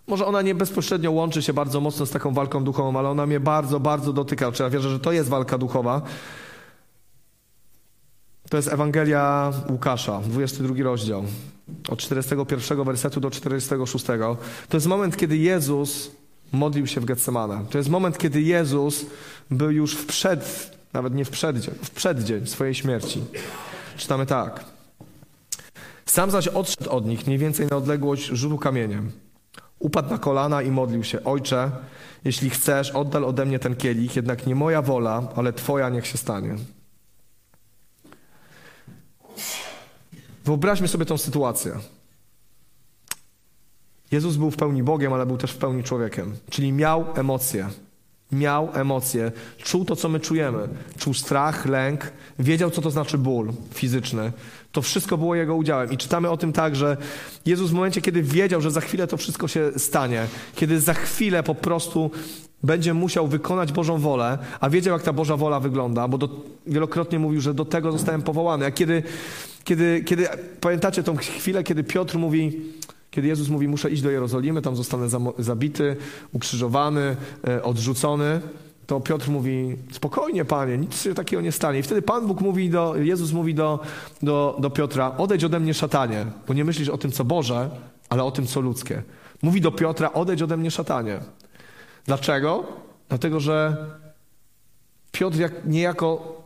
[0.07, 3.39] Może ona nie bezpośrednio łączy się bardzo mocno z taką walką duchową, ale ona mnie
[3.39, 4.51] bardzo, bardzo dotyka.
[4.51, 6.01] Czy ja wierzę, że to jest walka duchowa.
[8.49, 11.23] To jest Ewangelia Łukasza, 22 rozdział,
[11.89, 14.05] od 41 wersetu do 46.
[14.69, 16.11] To jest moment, kiedy Jezus
[16.51, 17.65] modlił się w Getsemane.
[17.69, 19.05] To jest moment, kiedy Jezus
[19.51, 23.23] był już w przed, nawet nie w przeddzień, w przeddzień swojej śmierci.
[23.97, 24.65] Czytamy tak.
[26.05, 29.11] Sam zaś odszedł od nich mniej więcej na odległość rzutu kamieniem.
[29.79, 31.23] Upadł na kolana i modlił się.
[31.23, 31.71] Ojcze,
[32.25, 36.17] jeśli chcesz, oddal ode mnie ten kielich, jednak nie moja wola, ale Twoja niech się
[36.17, 36.55] stanie.
[40.45, 41.79] Wyobraźmy sobie tą sytuację.
[44.11, 46.35] Jezus był w pełni Bogiem, ale był też w pełni człowiekiem.
[46.49, 47.67] Czyli miał emocje.
[48.31, 49.31] Miał emocje.
[49.57, 50.67] Czuł to, co my czujemy.
[50.97, 52.11] Czuł strach, lęk.
[52.39, 54.31] Wiedział, co to znaczy ból fizyczny.
[54.71, 55.91] To wszystko było jego udziałem.
[55.91, 56.97] I czytamy o tym tak, że
[57.45, 61.43] Jezus w momencie, kiedy wiedział, że za chwilę to wszystko się stanie, kiedy za chwilę
[61.43, 62.11] po prostu
[62.63, 66.29] będzie musiał wykonać Bożą wolę, a wiedział, jak ta Boża wola wygląda, bo do,
[66.67, 68.65] wielokrotnie mówił, że do tego zostałem powołany.
[68.65, 69.03] A kiedy,
[69.63, 70.27] kiedy, kiedy
[70.61, 72.61] pamiętacie tą chwilę, kiedy Piotr mówi,
[73.15, 75.07] kiedy Jezus mówi, muszę iść do Jerozolimy, tam zostanę
[75.39, 75.95] zabity,
[76.33, 77.15] ukrzyżowany,
[77.47, 78.41] e, odrzucony,
[78.87, 81.79] to Piotr mówi, spokojnie Panie, nic się takiego nie stanie.
[81.79, 83.79] I wtedy Pan Bóg mówi do, Jezus mówi do,
[84.21, 87.69] do, do Piotra, odejdź ode mnie szatanie, bo nie myślisz o tym, co Boże,
[88.09, 89.03] ale o tym, co ludzkie.
[89.41, 91.19] Mówi do Piotra, odejdź ode mnie szatanie.
[92.05, 92.63] Dlaczego?
[93.09, 93.77] Dlatego, że
[95.11, 96.41] Piotr jak, niejako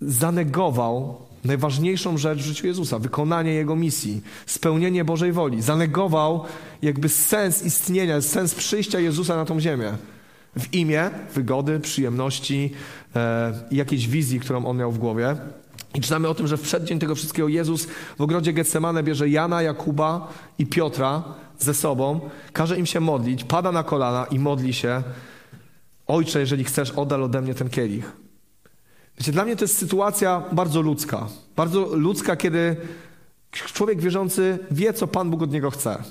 [0.00, 5.62] zanegował najważniejszą rzecz w życiu Jezusa, wykonanie Jego misji, spełnienie Bożej woli.
[5.62, 6.44] Zanegował
[6.82, 9.92] jakby sens istnienia, sens przyjścia Jezusa na tą ziemię.
[10.56, 12.72] W imię wygody, przyjemności
[13.16, 15.36] e, jakiejś wizji, którą on miał w głowie.
[15.94, 17.86] I czytamy o tym, że w przeddzień tego wszystkiego Jezus
[18.18, 21.24] w ogrodzie Getsemane bierze Jana, Jakuba i Piotra
[21.58, 22.20] ze sobą,
[22.52, 25.02] każe im się modlić, pada na kolana i modli się
[26.06, 28.12] Ojcze, jeżeli chcesz, oddal ode mnie ten kielich.
[29.18, 31.28] Wiecie, dla mnie to jest sytuacja bardzo ludzka.
[31.56, 32.76] Bardzo ludzka, kiedy
[33.50, 36.02] człowiek wierzący wie, co Pan Bóg od niego chce.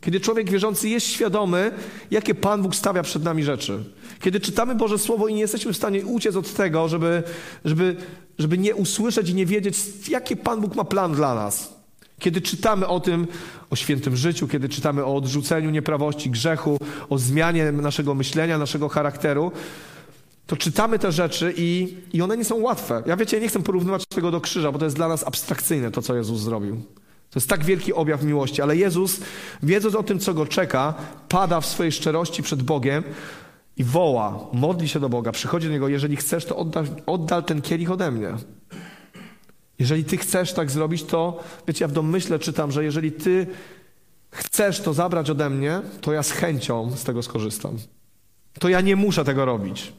[0.00, 1.72] Kiedy człowiek wierzący jest świadomy,
[2.10, 3.84] jakie Pan Bóg stawia przed nami rzeczy.
[4.20, 7.22] Kiedy czytamy Boże Słowo i nie jesteśmy w stanie uciec od tego, żeby,
[7.64, 7.96] żeby,
[8.38, 9.76] żeby nie usłyszeć i nie wiedzieć,
[10.08, 11.74] jaki Pan Bóg ma plan dla nas.
[12.18, 13.26] Kiedy czytamy o tym,
[13.70, 19.52] o świętym życiu, kiedy czytamy o odrzuceniu nieprawości, grzechu, o zmianie naszego myślenia, naszego charakteru,
[20.46, 23.02] to czytamy te rzeczy i, i one nie są łatwe.
[23.06, 26.02] Ja wiecie, nie chcę porównywać tego do krzyża, bo to jest dla nas abstrakcyjne, to
[26.02, 26.76] co Jezus zrobił.
[27.30, 29.20] To jest tak wielki objaw miłości, ale Jezus,
[29.62, 30.94] wiedząc o tym, co go czeka,
[31.28, 33.04] pada w swojej szczerości przed Bogiem
[33.76, 37.62] i woła, modli się do Boga, przychodzi do Niego, jeżeli chcesz, to oddal, oddal ten
[37.62, 38.34] kielich ode mnie.
[39.78, 43.46] Jeżeli Ty chcesz tak zrobić, to, wiecie, ja w domyśle czytam, że jeżeli Ty
[44.30, 47.76] chcesz to zabrać ode mnie, to ja z chęcią z tego skorzystam.
[48.58, 49.92] To ja nie muszę tego robić.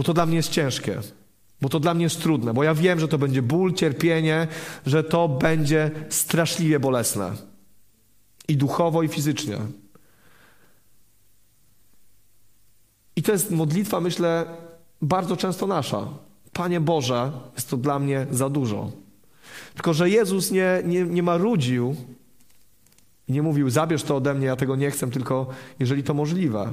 [0.00, 1.00] Bo to dla mnie jest ciężkie,
[1.60, 4.48] bo to dla mnie jest trudne, bo ja wiem, że to będzie ból, cierpienie,
[4.86, 7.32] że to będzie straszliwie bolesne.
[8.48, 9.58] I duchowo, i fizycznie.
[13.16, 14.46] I to jest modlitwa, myślę,
[15.02, 16.08] bardzo często nasza.
[16.52, 18.92] Panie Boże, jest to dla mnie za dużo.
[19.74, 21.96] Tylko, że Jezus nie, nie, nie marudził
[23.28, 25.46] i nie mówił, zabierz to ode mnie, ja tego nie chcę, tylko
[25.78, 26.72] jeżeli to możliwe.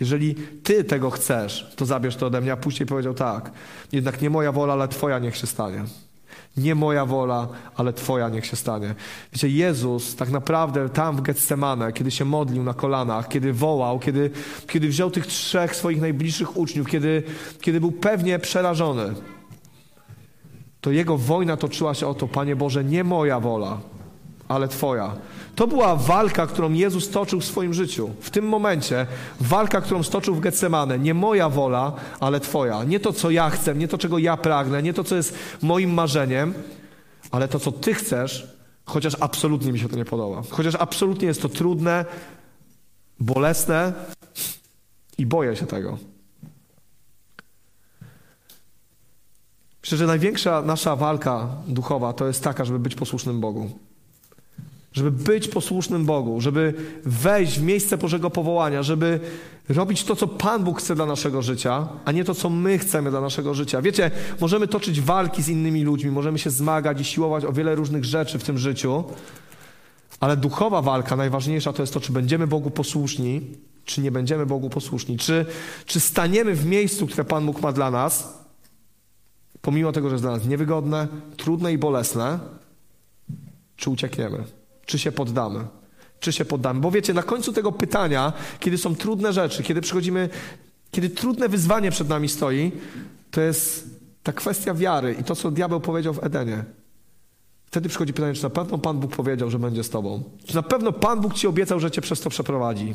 [0.00, 2.52] Jeżeli Ty tego chcesz, to zabierz to ode mnie.
[2.52, 3.50] A później powiedział tak,
[3.92, 5.84] jednak nie moja wola, ale Twoja niech się stanie.
[6.56, 8.94] Nie moja wola, ale Twoja niech się stanie.
[9.32, 14.30] Wiecie, Jezus tak naprawdę tam w Getsemane, kiedy się modlił na kolanach, kiedy wołał, kiedy,
[14.66, 17.22] kiedy wziął tych trzech swoich najbliższych uczniów, kiedy,
[17.60, 19.14] kiedy był pewnie przerażony,
[20.80, 23.78] to jego wojna toczyła się o to, Panie Boże, nie moja wola,
[24.48, 25.16] ale Twoja.
[25.58, 28.10] To była walka, którą Jezus toczył w swoim życiu.
[28.20, 29.06] W tym momencie
[29.40, 30.98] walka, którą stoczył w Getsemane.
[30.98, 32.84] Nie moja wola, ale Twoja.
[32.84, 35.94] Nie to, co ja chcę, nie to, czego ja pragnę, nie to, co jest moim
[35.94, 36.54] marzeniem,
[37.30, 40.42] ale to, co Ty chcesz, chociaż absolutnie mi się to nie podoba.
[40.50, 42.04] Chociaż absolutnie jest to trudne,
[43.20, 43.92] bolesne
[45.18, 45.98] i boję się tego.
[49.82, 53.87] Myślę, że największa nasza walka duchowa to jest taka, żeby być posłusznym Bogu
[54.98, 59.20] żeby być posłusznym Bogu, żeby wejść w miejsce Bożego powołania, żeby
[59.68, 63.10] robić to, co Pan Bóg chce dla naszego życia, a nie to, co my chcemy
[63.10, 63.82] dla naszego życia.
[63.82, 68.04] Wiecie, możemy toczyć walki z innymi ludźmi, możemy się zmagać i siłować o wiele różnych
[68.04, 69.04] rzeczy w tym życiu,
[70.20, 73.40] ale duchowa walka, najważniejsza to jest to, czy będziemy Bogu posłuszni,
[73.84, 75.46] czy nie będziemy Bogu posłuszni, czy,
[75.86, 78.38] czy staniemy w miejscu, które Pan Bóg ma dla nas,
[79.62, 82.38] pomimo tego, że jest dla nas niewygodne, trudne i bolesne,
[83.76, 84.44] czy uciekniemy.
[84.88, 85.66] Czy się poddamy?
[86.20, 86.80] Czy się poddamy?
[86.80, 90.28] Bo wiecie, na końcu tego pytania, kiedy są trudne rzeczy, kiedy przychodzimy,
[90.90, 92.72] kiedy trudne wyzwanie przed nami stoi,
[93.30, 93.90] to jest
[94.22, 96.64] ta kwestia wiary i to, co diabeł powiedział w Edenie.
[97.66, 100.22] Wtedy przychodzi pytanie, czy na pewno Pan Bóg powiedział, że będzie z Tobą?
[100.44, 102.94] Czy na pewno Pan Bóg Ci obiecał, że Cię przez to przeprowadzi?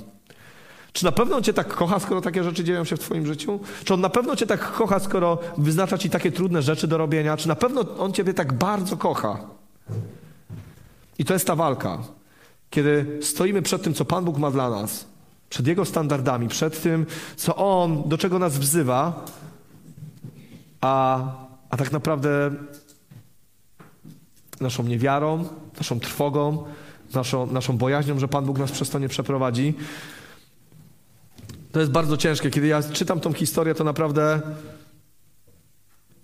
[0.93, 3.59] Czy na pewno On Cię tak kocha, skoro takie rzeczy dzieją się w Twoim życiu?
[3.83, 7.37] Czy On na pewno Cię tak kocha, skoro wyznacza Ci takie trudne rzeczy do robienia?
[7.37, 9.39] Czy na pewno On Ciebie tak bardzo kocha?
[11.19, 11.97] I to jest ta walka,
[12.69, 15.05] kiedy stoimy przed tym, co Pan Bóg ma dla nas,
[15.49, 19.25] przed Jego standardami, przed tym, co On, do czego nas wzywa,
[20.81, 21.23] a,
[21.69, 22.51] a tak naprawdę
[24.61, 25.45] naszą niewiarą,
[25.77, 26.63] naszą trwogą,
[27.13, 29.73] naszą, naszą bojaźnią, że Pan Bóg nas przez to nie przeprowadzi.
[31.71, 32.49] To jest bardzo ciężkie.
[32.49, 34.41] Kiedy ja czytam tą historię, to naprawdę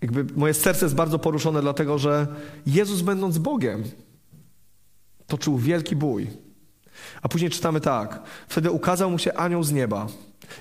[0.02, 2.28] jakby moje serce jest bardzo poruszone, dlatego że
[2.66, 3.84] Jezus, będąc Bogiem,
[5.30, 6.28] toczył wielki bój.
[7.22, 8.22] A później czytamy tak.
[8.48, 10.08] Wtedy ukazał mu się anioł z nieba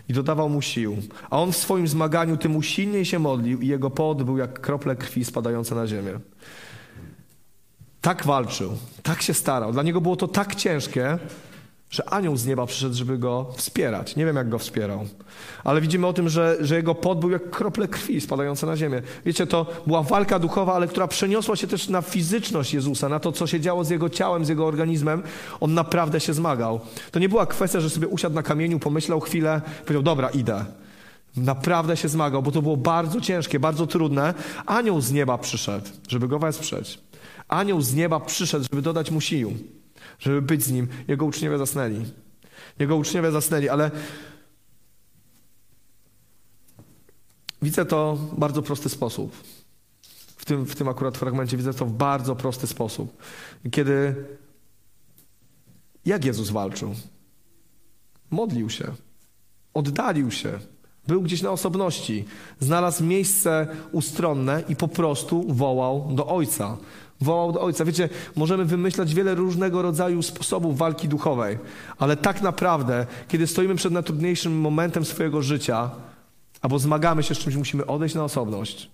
[0.09, 0.97] i dodawał mu sił.
[1.31, 4.97] A on w swoim zmaganiu tym usilniej się modlił i jego pot był jak krople
[4.97, 6.21] krwi spadające na ziemię.
[8.01, 9.73] Tak walczył, tak się starał.
[9.73, 11.19] Dla niego było to tak ciężkie,
[11.91, 14.17] że anioł z nieba przyszedł, żeby go wspierać.
[14.17, 15.07] Nie wiem, jak go wspierał.
[15.65, 19.03] Ale widzimy o tym, że, że jego pot był jak krople krwi spadające na ziemię.
[19.27, 23.33] Wiecie, to była walka duchowa, ale która przeniosła się też na fizyczność Jezusa, na to,
[23.33, 25.23] co się działo z jego ciałem, z jego organizmem.
[25.61, 26.81] On naprawdę się zmagał.
[27.11, 30.65] To nie była kwestia, że sobie usiadł na kamieniu, pomyślał chwilę, powiedział, dobra, idę.
[31.37, 34.35] Naprawdę się zmagał, bo to było bardzo ciężkie, bardzo trudne.
[34.67, 37.01] Anioł z nieba przyszedł, żeby go wesprzeć.
[37.49, 39.53] Anioł z nieba przyszedł, żeby dodać mu sił
[40.19, 40.89] żeby być z nim.
[41.09, 42.05] Jego uczniowie zasnęli.
[42.79, 43.91] Jego uczniowie zasnęli, ale
[47.63, 49.37] widzę to w bardzo prosty sposób.
[50.37, 53.17] W tym, w tym akurat fragmencie widzę to w bardzo prosty sposób.
[53.71, 54.15] Kiedy
[56.05, 56.95] jak Jezus walczył?
[58.31, 58.93] Modlił się,
[59.75, 60.59] oddalił się,
[61.07, 62.25] był gdzieś na osobności,
[62.61, 66.77] znalazł miejsce ustronne i po prostu wołał do Ojca.
[67.21, 67.85] Wołał do Ojca.
[67.85, 71.59] Wiecie, możemy wymyślać wiele różnego rodzaju sposobów walki duchowej,
[71.99, 75.91] ale tak naprawdę, kiedy stoimy przed najtrudniejszym momentem swojego życia,
[76.63, 78.91] albo zmagamy się z czymś, musimy odejść na osobność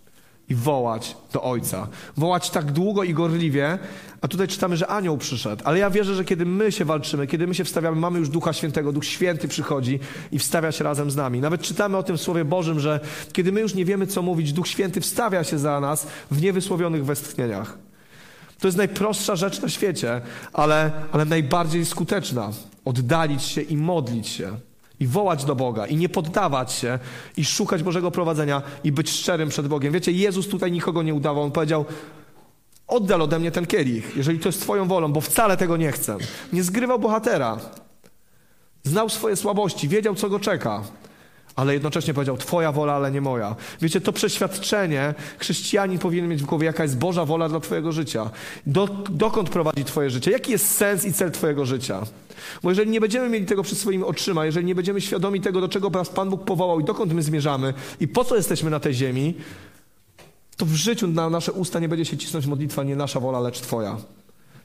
[0.48, 1.88] i wołać do Ojca.
[2.16, 3.78] Wołać tak długo i gorliwie,
[4.20, 5.62] a tutaj czytamy, że anioł przyszedł.
[5.64, 8.52] Ale ja wierzę, że kiedy my się walczymy, kiedy my się wstawiamy, mamy już Ducha
[8.52, 10.00] Świętego, Duch Święty przychodzi
[10.32, 11.40] i wstawia się razem z nami.
[11.40, 13.00] Nawet czytamy o tym w Słowie Bożym, że
[13.32, 17.04] kiedy my już nie wiemy, co mówić, Duch Święty wstawia się za nas w niewysłowionych
[17.04, 17.78] westchnieniach.
[18.60, 20.20] To jest najprostsza rzecz na świecie,
[20.52, 22.50] ale, ale najbardziej skuteczna.
[22.84, 24.56] Oddalić się i modlić się.
[25.00, 26.98] I wołać do Boga, i nie poddawać się,
[27.36, 29.92] i szukać Bożego prowadzenia, i być szczerym przed Bogiem.
[29.92, 31.44] Wiecie, Jezus tutaj nikogo nie udawał.
[31.44, 31.84] On powiedział:
[32.86, 36.16] Oddal ode mnie ten kielich, jeżeli to jest Twoją wolą, bo wcale tego nie chcę.
[36.52, 37.58] Nie zgrywał bohatera.
[38.82, 40.82] Znał swoje słabości, wiedział, co go czeka,
[41.56, 43.56] ale jednocześnie powiedział: Twoja wola, ale nie moja.
[43.80, 48.30] Wiecie, to przeświadczenie chrześcijanin powinien mieć w głowie, jaka jest Boża wola dla Twojego życia.
[48.66, 50.30] Do, dokąd prowadzi Twoje życie?
[50.30, 52.02] Jaki jest sens i cel Twojego życia?
[52.62, 55.68] Bo jeżeli nie będziemy mieli tego przed swoimi oczyma, jeżeli nie będziemy świadomi tego, do
[55.68, 58.94] czego nas Pan Bóg powołał i dokąd my zmierzamy i po co jesteśmy na tej
[58.94, 59.34] ziemi,
[60.56, 63.60] to w życiu na nasze usta nie będzie się cisnąć modlitwa nie nasza wola, lecz
[63.60, 63.96] Twoja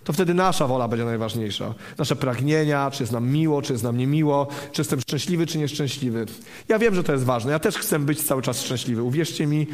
[0.09, 1.73] to wtedy nasza wola będzie najważniejsza.
[1.97, 6.25] Nasze pragnienia, czy jest nam miło, czy jest nam niemiło, czy jestem szczęśliwy, czy nieszczęśliwy.
[6.69, 7.51] Ja wiem, że to jest ważne.
[7.51, 9.03] Ja też chcę być cały czas szczęśliwy.
[9.03, 9.67] Uwierzcie mi,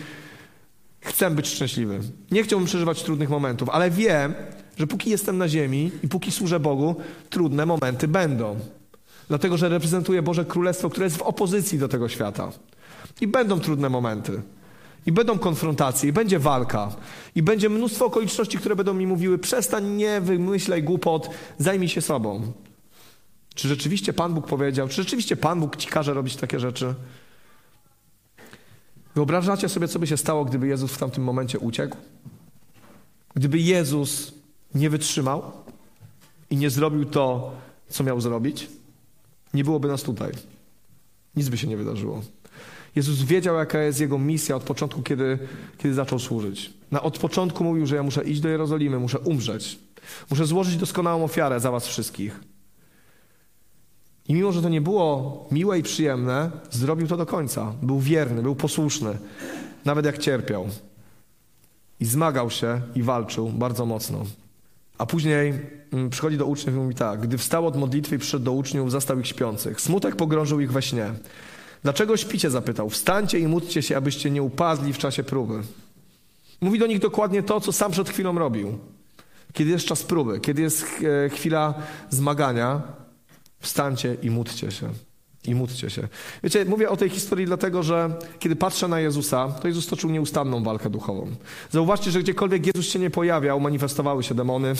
[0.99, 1.99] chcę być szczęśliwy.
[2.31, 4.33] Nie chciałbym przeżywać trudnych momentów, ale wiem,
[4.77, 6.95] że póki jestem na ziemi i póki służę Bogu,
[7.29, 8.59] trudne momenty będą.
[9.27, 12.51] Dlatego, że reprezentuję Boże Królestwo, które jest w opozycji do tego świata.
[13.21, 14.41] I będą trudne momenty.
[15.05, 16.95] I będą konfrontacje, i będzie walka,
[17.35, 22.53] i będzie mnóstwo okoliczności, które będą mi mówiły: przestań, nie wymyślaj głupot, zajmij się sobą.
[23.55, 26.95] Czy rzeczywiście Pan Bóg powiedział, czy rzeczywiście Pan Bóg ci każe robić takie rzeczy?
[29.15, 31.97] Wyobrażacie sobie, co by się stało, gdyby Jezus w tamtym momencie uciekł?
[33.35, 34.33] Gdyby Jezus
[34.75, 35.51] nie wytrzymał
[36.49, 37.51] i nie zrobił to,
[37.89, 38.69] co miał zrobić,
[39.53, 40.31] nie byłoby nas tutaj.
[41.35, 42.21] Nic by się nie wydarzyło.
[42.95, 45.39] Jezus wiedział, jaka jest jego misja od początku, kiedy,
[45.77, 46.73] kiedy zaczął służyć.
[46.91, 49.79] Na, od początku mówił, że ja muszę iść do Jerozolimy, muszę umrzeć.
[50.29, 52.39] Muszę złożyć doskonałą ofiarę za was wszystkich.
[54.27, 57.73] I mimo, że to nie było miłe i przyjemne, zrobił to do końca.
[57.81, 59.17] Był wierny, był posłuszny,
[59.85, 60.67] nawet jak cierpiał.
[61.99, 64.25] I zmagał się i walczył bardzo mocno.
[64.97, 65.53] A później
[65.93, 68.91] mm, przychodzi do uczniów i mówi tak: Gdy wstał od modlitwy i przyszedł do uczniów,
[68.91, 69.81] zastał ich śpiących.
[69.81, 71.13] Smutek pogrążył ich we śnie.
[71.85, 72.49] Dlaczego śpicie?
[72.49, 72.89] zapytał.
[72.89, 75.61] Wstańcie i módlcie się, abyście nie upadli w czasie próby.
[76.61, 78.77] Mówi do nich dokładnie to, co sam przed chwilą robił.
[79.53, 80.85] Kiedy jest czas próby, kiedy jest
[81.25, 81.73] e, chwila
[82.09, 82.81] zmagania,
[83.59, 84.89] wstańcie i módlcie się
[85.47, 86.07] i módlcie się.
[86.43, 90.63] Wiecie, mówię o tej historii dlatego, że kiedy patrzę na Jezusa, to Jezus toczył nieustanną
[90.63, 91.27] walkę duchową.
[91.71, 94.73] Zauważcie, że gdziekolwiek Jezus się nie pojawiał, manifestowały się demony,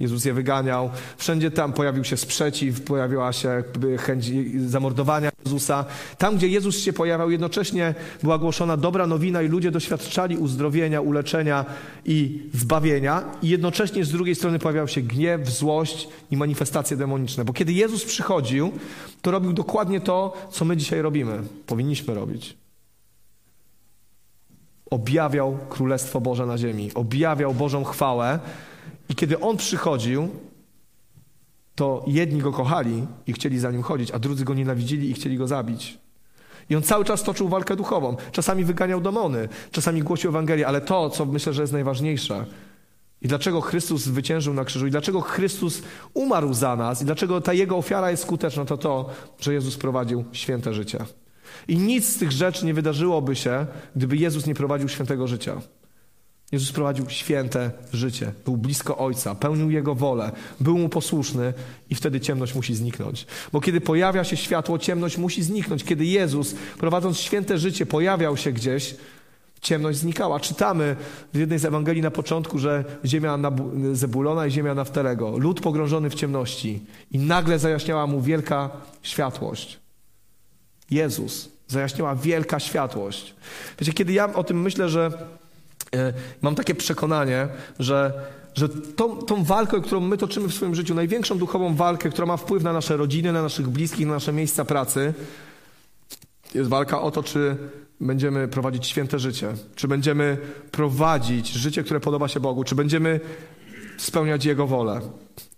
[0.00, 3.64] Jezus je wyganiał, wszędzie tam pojawił się sprzeciw, pojawiła się
[3.98, 4.30] chęć
[4.66, 5.84] zamordowania Jezusa.
[6.18, 11.64] Tam, gdzie Jezus się pojawiał, jednocześnie była głoszona dobra nowina i ludzie doświadczali uzdrowienia, uleczenia
[12.04, 17.44] i zbawienia i jednocześnie z drugiej strony pojawiał się gniew, złość i manifestacje demoniczne.
[17.44, 18.72] Bo kiedy Jezus przychodził,
[19.22, 22.56] to robił dokładnie to, co my dzisiaj robimy, powinniśmy robić.
[24.90, 28.38] Objawiał Królestwo Boże na ziemi, objawiał Bożą chwałę
[29.08, 30.28] i kiedy On przychodził,
[31.74, 35.36] to jedni Go kochali i chcieli za Nim chodzić, a drudzy Go nienawidzili i chcieli
[35.36, 35.98] Go zabić.
[36.70, 38.16] I on cały czas toczył walkę duchową.
[38.32, 42.46] Czasami wyganiał demony, czasami głosił Ewangelię, ale to, co myślę, że jest najważniejsze,
[43.22, 45.82] i dlaczego Chrystus zwyciężył na krzyżu, i dlaczego Chrystus
[46.14, 50.24] umarł za nas, i dlaczego ta Jego ofiara jest skuteczna, to to, że Jezus prowadził
[50.32, 50.98] święte życie.
[51.68, 55.60] I nic z tych rzeczy nie wydarzyłoby się, gdyby Jezus nie prowadził świętego życia.
[56.52, 61.54] Jezus prowadził święte życie, był blisko Ojca, pełnił Jego wolę, był Mu posłuszny
[61.90, 63.26] i wtedy ciemność musi zniknąć.
[63.52, 65.84] Bo kiedy pojawia się światło, ciemność musi zniknąć.
[65.84, 68.94] Kiedy Jezus, prowadząc święte życie, pojawiał się gdzieś,
[69.62, 70.40] ciemność znikała.
[70.40, 70.96] Czytamy
[71.34, 73.38] w jednej z Ewangelii na początku, że ziemia
[73.92, 78.70] Zebulona i ziemia Naftelego, lud pogrążony w ciemności i nagle zajaśniała mu wielka
[79.02, 79.78] światłość.
[80.90, 83.34] Jezus, zajaśniała wielka światłość.
[83.78, 85.12] Wiecie, kiedy ja o tym myślę, że
[86.42, 88.12] mam takie przekonanie, że
[88.54, 92.36] że tą, tą walkę, którą my toczymy w swoim życiu, największą duchową walkę, która ma
[92.36, 95.14] wpływ na nasze rodziny, na naszych bliskich, na nasze miejsca pracy,
[96.54, 97.56] jest walka o to, czy
[98.00, 100.38] będziemy prowadzić święte życie, czy będziemy
[100.70, 103.20] prowadzić życie, które podoba się Bogu, czy będziemy
[103.98, 105.00] spełniać Jego wolę,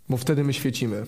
[0.08, 1.06] bo wtedy my świecimy.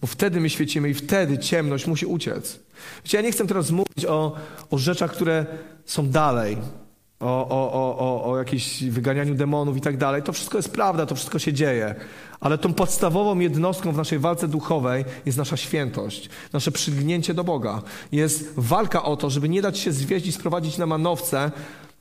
[0.00, 2.60] Bo wtedy my świecimy i wtedy ciemność musi uciec.
[3.04, 4.36] Wiecie, ja nie chcę teraz mówić o,
[4.70, 5.46] o rzeczach, które
[5.84, 6.56] są dalej,
[7.24, 10.22] o, o, o, o jakimś wyganianiu demonów i tak dalej.
[10.22, 11.94] To wszystko jest prawda, to wszystko się dzieje.
[12.40, 17.82] Ale tą podstawową jednostką w naszej walce duchowej jest nasza świętość, nasze przygnięcie do Boga.
[18.12, 21.50] Jest walka o to, żeby nie dać się zwieść i sprowadzić na manowce,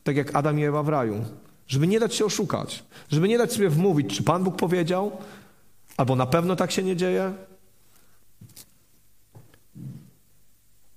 [0.03, 1.25] tak jak Adam i Ewa w raju.
[1.67, 2.83] Żeby nie dać się oszukać.
[3.09, 5.11] Żeby nie dać sobie wmówić, czy Pan Bóg powiedział,
[5.97, 7.33] albo na pewno tak się nie dzieje.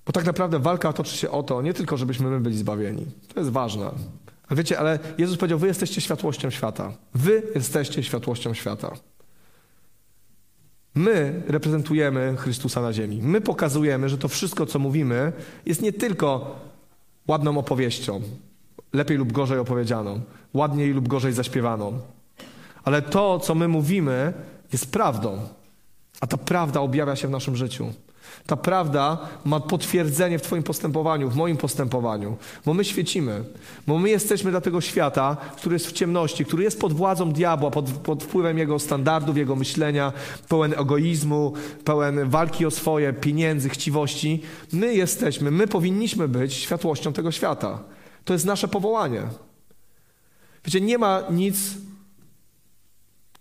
[0.06, 3.06] Bo tak naprawdę walka toczy się o to, nie tylko żebyśmy my byli zbawieni.
[3.34, 3.90] To jest ważne.
[4.48, 6.92] Ale wiecie, ale Jezus powiedział, wy jesteście światłością świata.
[7.14, 8.90] Wy jesteście światłością świata.
[10.94, 13.20] My reprezentujemy Chrystusa na ziemi.
[13.22, 15.32] My pokazujemy, że to wszystko, co mówimy,
[15.66, 16.60] jest nie tylko
[17.28, 18.22] ładną opowieścią,
[18.92, 20.20] lepiej lub gorzej opowiedzianą,
[20.54, 22.00] ładniej lub gorzej zaśpiewaną,
[22.84, 24.32] ale to, co my mówimy,
[24.72, 25.48] jest prawdą.
[26.20, 27.92] A ta prawda objawia się w naszym życiu.
[28.46, 33.44] Ta prawda ma potwierdzenie w Twoim postępowaniu, w moim postępowaniu, bo my świecimy,
[33.86, 37.70] bo my jesteśmy dla tego świata, który jest w ciemności, który jest pod władzą diabła,
[37.70, 40.12] pod, pod wpływem jego standardów, jego myślenia,
[40.48, 41.52] pełen egoizmu,
[41.84, 44.42] pełen walki o swoje, pieniędzy, chciwości.
[44.72, 47.78] My jesteśmy, my powinniśmy być światłością tego świata.
[48.24, 49.22] To jest nasze powołanie.
[50.64, 51.56] Wiecie, nie ma nic.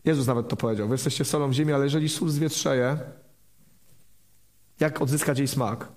[0.05, 0.87] Jezus nawet to powiedział.
[0.87, 2.97] Wy jesteście solą ziemi, ale jeżeli sól zwietrzeje,
[4.79, 5.87] jak odzyskać jej smak?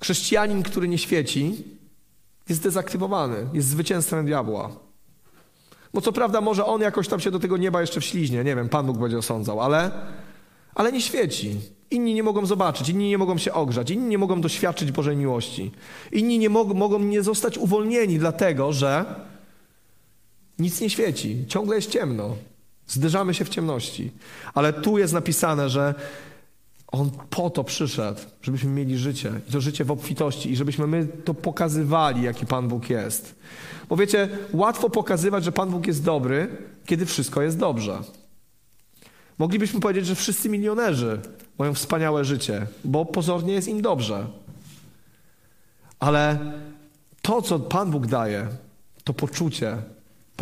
[0.00, 1.64] Chrześcijanin, który nie świeci,
[2.48, 4.70] jest dezaktywowany, jest zwycięstwem diabła.
[5.94, 8.68] Bo co prawda może on jakoś tam się do tego nieba jeszcze wśliźnie, nie wiem,
[8.68, 9.90] Pan Bóg będzie osądzał, ale,
[10.74, 11.60] ale nie świeci.
[11.90, 15.72] Inni nie mogą zobaczyć, inni nie mogą się ogrzać, inni nie mogą doświadczyć Bożej miłości.
[16.12, 19.04] Inni nie mog mogą nie zostać uwolnieni, dlatego że
[20.58, 22.36] nic nie świeci, ciągle jest ciemno.
[22.86, 24.12] Zderzamy się w ciemności.
[24.54, 25.94] Ale tu jest napisane, że
[26.92, 29.32] on po to przyszedł, żebyśmy mieli życie.
[29.48, 30.52] I to życie w obfitości.
[30.52, 33.34] I żebyśmy my to pokazywali, jaki Pan Bóg jest.
[33.88, 36.48] Bo wiecie, łatwo pokazywać, że Pan Bóg jest dobry,
[36.86, 37.98] kiedy wszystko jest dobrze.
[39.38, 41.20] Moglibyśmy powiedzieć, że wszyscy milionerzy
[41.58, 44.26] mają wspaniałe życie, bo pozornie jest im dobrze.
[45.98, 46.38] Ale
[47.22, 48.46] to, co Pan Bóg daje,
[49.04, 49.76] to poczucie,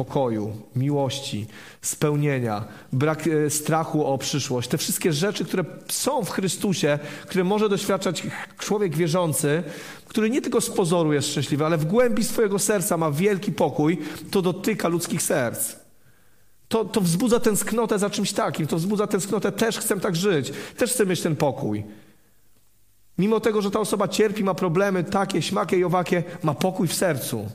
[0.04, 1.46] pokoju, miłości,
[1.82, 4.68] spełnienia, brak e, strachu o przyszłość.
[4.68, 8.22] Te wszystkie rzeczy, które są w Chrystusie, które może doświadczać
[8.58, 9.62] człowiek wierzący,
[10.06, 13.98] który nie tylko z pozoru jest szczęśliwy, ale w głębi swojego serca ma wielki pokój,
[14.30, 15.76] to dotyka ludzkich serc.
[16.68, 20.92] To, to wzbudza tęsknotę za czymś takim, to wzbudza tęsknotę, też chcę tak żyć, też
[20.92, 21.84] chcę mieć ten pokój.
[23.18, 26.94] Mimo tego, że ta osoba cierpi, ma problemy takie, śmakie i owakie, ma pokój w
[26.94, 27.48] sercu.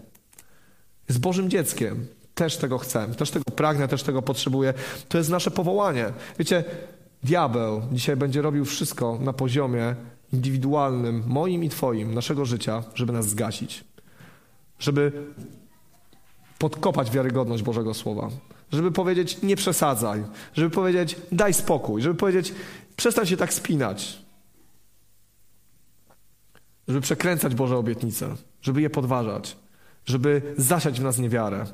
[1.10, 2.08] Jest Bożym dzieckiem.
[2.36, 4.74] Też tego chcę, też tego pragnę, też tego potrzebuję.
[5.10, 6.14] To jest nasze powołanie.
[6.40, 6.64] Wiecie,
[7.24, 9.96] diabeł dzisiaj będzie robił wszystko na poziomie
[10.34, 13.84] indywidualnym, moim i Twoim, naszego życia, żeby nas zgasić.
[14.80, 15.12] Żeby
[16.60, 18.30] podkopać wiarygodność Bożego Słowa.
[18.72, 20.24] Żeby powiedzieć, nie przesadzaj.
[20.54, 22.02] Żeby powiedzieć, daj spokój.
[22.02, 22.54] Żeby powiedzieć,
[22.96, 24.20] przestań się tak spinać.
[26.88, 28.36] Żeby przekręcać Boże obietnice.
[28.62, 29.58] Żeby je podważać.
[30.06, 31.66] Żeby zasiać w nas niewiarę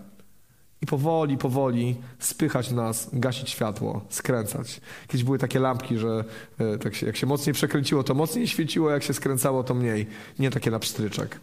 [0.82, 4.82] i powoli, powoli spychać nas, gasić światło, skręcać.
[5.08, 6.24] Kiedyś były takie lampki, że
[6.60, 10.08] e, tak się, jak się mocniej przekręciło, to mocniej świeciło, jak się skręcało, to mniej.
[10.40, 11.40] Nie takie na pstryczek.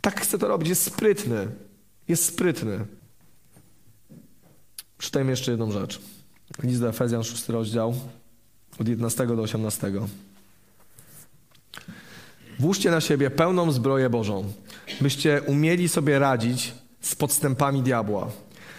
[0.00, 1.48] Tak chce to robić, jest sprytny.
[2.08, 2.86] Jest sprytny.
[4.98, 6.00] Czytajmy jeszcze jedną rzecz.
[6.62, 7.94] List do Efezjan, szósty rozdział,
[8.80, 9.92] od 11 do 18.
[12.58, 14.52] Włóżcie na siebie pełną zbroję Bożą,
[15.00, 18.30] byście umieli sobie radzić z podstępami diabła.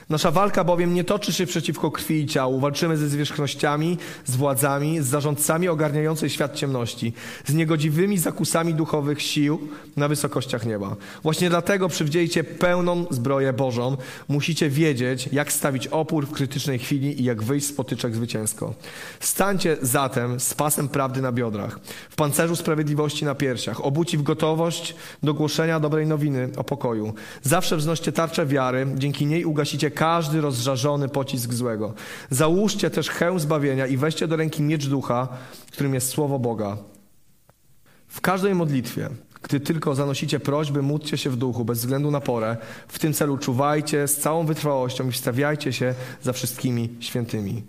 [0.10, 2.60] Nasza walka bowiem nie toczy się przeciwko krwi i ciału.
[2.60, 7.14] Walczymy ze zwierzchnościami, z władzami, z zarządcami ogarniającej świat ciemności,
[7.46, 9.60] z niegodziwymi zakusami duchowych sił
[9.98, 10.96] na wysokościach nieba.
[11.24, 13.98] Właśnie dlatego przywdziejcie pełną zbroję Bożą.
[14.28, 18.74] Musicie wiedzieć, jak stawić opór w krytycznej chwili i jak wyjść z potyczek zwycięsko.
[19.20, 21.80] Stańcie zatem z pasem prawdy na biodrach,
[22.10, 27.14] w pancerzu sprawiedliwości na piersiach, obuci w gotowość do głoszenia dobrej nowiny o pokoju.
[27.42, 31.94] Zawsze wznoście tarczę wiary, dzięki niej ugasicie każdy rozżarzony pocisk złego.
[32.30, 35.28] Załóżcie też hełm zbawienia i weźcie do ręki miecz ducha,
[35.72, 36.78] którym jest słowo Boga.
[38.08, 39.10] W każdej modlitwie,
[39.42, 42.58] gdy tylko zanosicie prośby, módlcie się w duchu, bez względu na porę.
[42.88, 47.64] W tym celu czuwajcie z całą wytrwałością i wstawiajcie się za wszystkimi świętymi.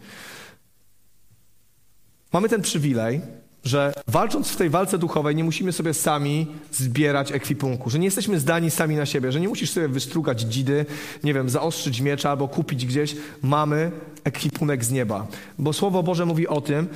[2.33, 3.21] Mamy ten przywilej,
[3.65, 8.41] że walcząc w tej walce duchowej nie musimy sobie sami zbierać ekwipunku, że nie jesteśmy
[8.41, 10.87] zdani sami na siebie, że nie musisz sobie wystrugać dzidy,
[11.25, 13.17] nie wiem, zaostrzyć miecza albo kupić gdzieś.
[13.43, 13.91] Mamy
[14.25, 15.27] ekwipunek z nieba.
[15.59, 16.89] Bo Słowo Boże mówi o tym,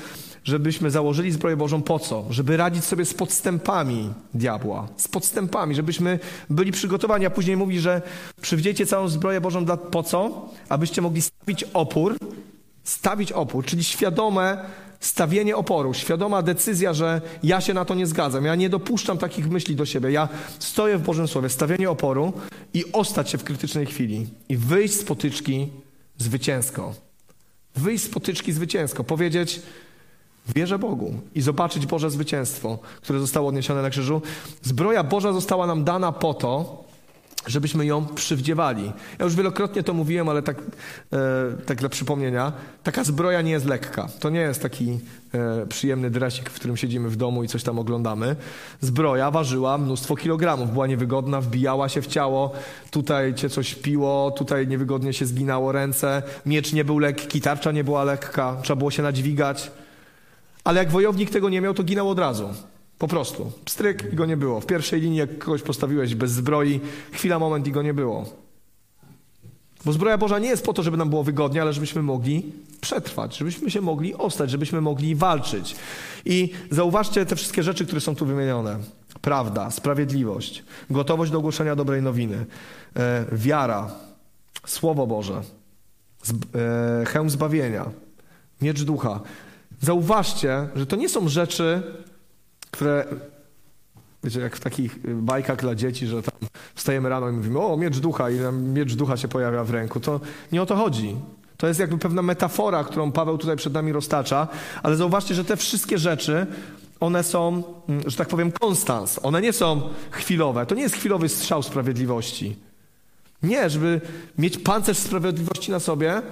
[0.44, 2.24] żebyśmy założyli zbroję Bożą po co?
[2.30, 6.18] Żeby radzić sobie z podstępami diabła, z podstępami, żebyśmy
[6.50, 8.02] byli przygotowani, a później mówi, że
[8.40, 10.48] przywdziejcie całą zbroję Bożą dla, po co?
[10.68, 12.16] Abyście mogli stawić opór,
[12.84, 14.64] stawić opór, czyli świadome
[15.01, 19.51] stawienie oporu, świadoma decyzja, że ja się na to nie zgadzam, ja nie dopuszczam takich
[19.51, 20.28] myśli do siebie, ja
[20.59, 22.32] stoję w Bożym Słowie, stawienie oporu
[22.74, 25.68] i ostać się w krytycznej chwili i wyjść z potyczki
[26.18, 26.95] zwycięsko.
[27.76, 29.62] Wyjść z potyczki zwycięsko, powiedzieć
[30.57, 34.22] wierzę Bogu i zobaczyć Boże zwycięstwo, które zostało odniesione na krzyżu.
[34.62, 36.84] Zbroja Boża została nam dana po to,
[37.47, 38.92] żebyśmy ją przywdziewali.
[39.18, 41.18] Ja już wielokrotnie to mówiłem, ale tak, e,
[41.66, 44.09] tak dla przypomnienia, taka zbroja nie jest lekka.
[44.20, 44.99] To nie jest taki
[45.34, 48.36] e, przyjemny dresik, w którym siedzimy w domu i coś tam oglądamy.
[48.80, 52.53] Zbroja ważyła mnóstwo kilogramów, była niewygodna, wbijała się w ciało,
[52.90, 57.84] tutaj cię coś piło, tutaj niewygodnie się zginało ręce, miecz nie był lekki, tarcza nie
[57.84, 59.70] była lekka, trzeba było się nadźwigać.
[60.64, 62.49] Ale jak wojownik tego nie miał, to ginął od razu.
[62.99, 63.53] Po prostu.
[63.64, 64.61] Pstryk i go nie było.
[64.61, 66.80] W pierwszej linii, jak kogoś postawiłeś bez zbroi,
[67.12, 68.45] chwila, moment i go nie było.
[69.84, 73.36] Bo zbroja Boża nie jest po to, żeby nam było wygodnie, ale żebyśmy mogli przetrwać,
[73.36, 75.76] żebyśmy się mogli ostać, żebyśmy mogli walczyć.
[76.24, 78.78] I zauważcie te wszystkie rzeczy, które są tu wymienione.
[79.20, 82.47] Prawda, sprawiedliwość, gotowość do ogłoszenia dobrej nowiny,
[82.97, 83.90] e, wiara,
[84.66, 85.42] Słowo Boże,
[86.22, 87.90] zb, e, hełm zbawienia,
[88.62, 89.20] miecz ducha.
[89.80, 91.82] Zauważcie, że to nie są rzeczy,
[92.75, 93.05] które
[94.25, 96.35] Wiecie, jak w takich bajkach dla dzieci, że tam
[96.75, 100.01] wstajemy rano i mówimy, o, miecz ducha i miecz ducha się pojawia w ręku.
[100.01, 100.20] To
[100.53, 101.16] nie o to chodzi.
[101.57, 104.49] To jest jakby pewna metafora, którą Paweł tutaj przed nami roztacza,
[104.83, 106.47] ale zauważcie, że te wszystkie rzeczy,
[107.01, 109.20] one są, mm, że tak powiem, konstans.
[109.22, 110.66] One nie są chwilowe.
[110.66, 112.57] To nie jest chwilowy strzał sprawiedliwości.
[113.43, 114.01] Nie, żeby
[114.39, 116.22] mieć pancerz sprawiedliwości na sobie,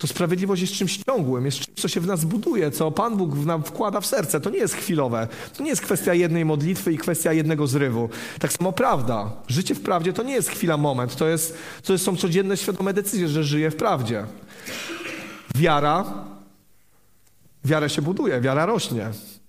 [0.00, 3.34] to sprawiedliwość jest czymś ciągłym, jest czymś, co się w nas buduje, co Pan Bóg
[3.36, 4.40] nam wkłada w serce.
[4.40, 5.28] To nie jest chwilowe.
[5.56, 8.08] To nie jest kwestia jednej modlitwy i kwestia jednego zrywu.
[8.38, 9.32] Tak samo prawda.
[9.48, 11.16] Życie w prawdzie to nie jest chwila, moment.
[11.16, 14.24] To, jest, to są codzienne, świadome decyzje, że żyję w prawdzie.
[15.54, 16.04] Wiara,
[17.64, 19.06] wiara się buduje, wiara rośnie.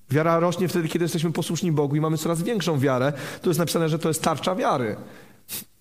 [0.10, 3.14] Wiara rośnie wtedy, kiedy jesteśmy posłuszni Bogu i mamy coraz większą wiarę.
[3.41, 4.95] Tu jest napisane, że to jest tarcza wiary.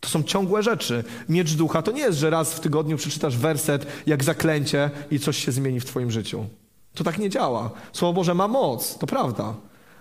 [0.00, 1.04] To są ciągłe rzeczy.
[1.28, 5.44] Miecz ducha to nie jest, że raz w tygodniu przeczytasz werset jak zaklęcie i coś
[5.44, 6.46] się zmieni w Twoim życiu.
[6.94, 7.70] To tak nie działa.
[7.92, 9.54] Słowo Boże ma moc, to prawda.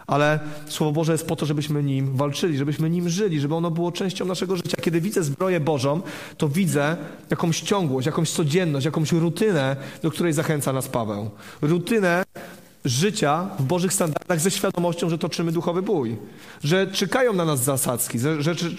[0.07, 3.91] Ale Słowo Boże jest po to, żebyśmy nim walczyli, żebyśmy nim żyli, żeby ono było
[3.91, 4.77] częścią naszego życia.
[4.81, 6.01] Kiedy widzę zbroję Bożą,
[6.37, 6.97] to widzę
[7.29, 11.29] jakąś ciągłość, jakąś codzienność, jakąś rutynę, do której zachęca nas Paweł.
[11.61, 12.23] Rutynę,
[12.85, 16.17] życia w Bożych standardach ze świadomością, że toczymy duchowy bój.
[16.63, 18.69] Że czekają na nas zasadzki, że, że, że,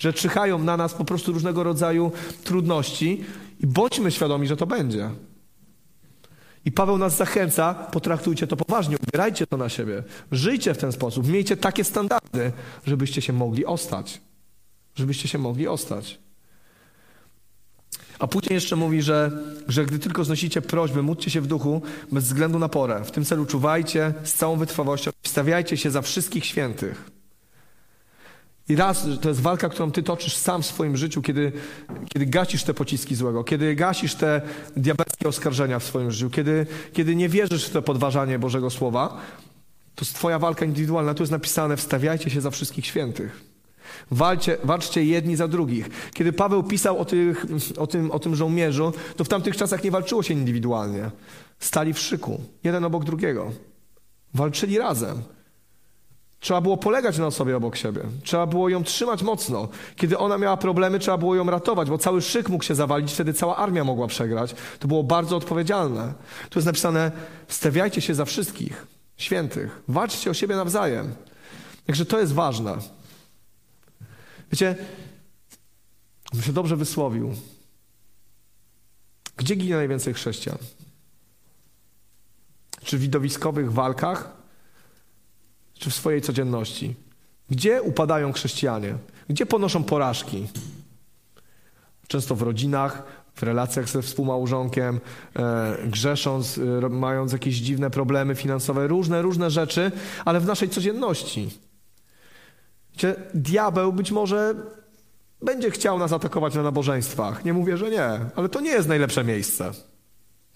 [0.00, 2.12] że na nas po prostu różnego rodzaju
[2.44, 3.24] trudności
[3.60, 5.10] i bądźmy świadomi, że to będzie.
[6.64, 10.02] I Paweł nas zachęca, potraktujcie to poważnie, ubierajcie to na siebie,
[10.32, 12.52] żyjcie w ten sposób, miejcie takie standardy,
[12.86, 14.20] żebyście się mogli ostać.
[14.94, 16.18] Żebyście się mogli ostać.
[18.18, 19.30] A później jeszcze mówi, że,
[19.68, 23.04] że gdy tylko znosicie prośby, módlcie się w duchu bez względu na porę.
[23.04, 27.10] W tym celu czuwajcie z całą wytrwałością, stawiajcie się za wszystkich świętych.
[28.68, 31.52] I raz, to jest walka, którą ty toczysz sam w swoim życiu, kiedy,
[32.08, 34.40] kiedy gasisz te pociski złego, kiedy gasisz te
[34.76, 39.20] diabelskie oskarżenia w swoim życiu, kiedy, kiedy nie wierzysz w to podważanie Bożego Słowa,
[39.94, 41.14] to jest twoja walka indywidualna.
[41.14, 43.47] Tu jest napisane, wstawiajcie się za wszystkich świętych.
[44.10, 45.88] Walcie, walczcie jedni za drugich.
[46.14, 47.46] Kiedy Paweł pisał o, tych,
[47.78, 51.10] o, tym, o tym żołnierzu, to w tamtych czasach nie walczyło się indywidualnie.
[51.58, 53.52] Stali w szyku, jeden obok drugiego.
[54.34, 55.22] Walczyli razem.
[56.40, 58.00] Trzeba było polegać na osobie obok siebie.
[58.22, 59.68] Trzeba było ją trzymać mocno.
[59.96, 63.32] Kiedy ona miała problemy, trzeba było ją ratować, bo cały szyk mógł się zawalić, wtedy
[63.32, 64.54] cała armia mogła przegrać.
[64.78, 66.14] To było bardzo odpowiedzialne.
[66.50, 67.12] Tu jest napisane:
[67.48, 68.86] stawiajcie się za wszystkich
[69.16, 71.14] świętych, walczcie o siebie nawzajem.
[71.86, 72.76] Także to jest ważne.
[74.52, 74.76] Wiecie,
[76.32, 77.34] bym się dobrze wysłowił.
[79.36, 80.58] Gdzie ginie najwięcej chrześcijan?
[82.84, 84.36] Czy w widowiskowych walkach,
[85.74, 86.94] czy w swojej codzienności?
[87.50, 88.94] Gdzie upadają chrześcijanie?
[89.28, 90.48] Gdzie ponoszą porażki?
[92.08, 93.02] Często w rodzinach,
[93.34, 95.00] w relacjach ze współmałżonkiem,
[95.36, 99.92] e, grzesząc, e, mając jakieś dziwne problemy finansowe, różne, różne rzeczy,
[100.24, 101.50] ale w naszej codzienności.
[102.98, 104.54] Gdzie diabeł być może
[105.42, 107.44] będzie chciał nas atakować na nabożeństwach.
[107.44, 108.04] Nie mówię, że nie,
[108.36, 109.70] ale to nie jest najlepsze miejsce.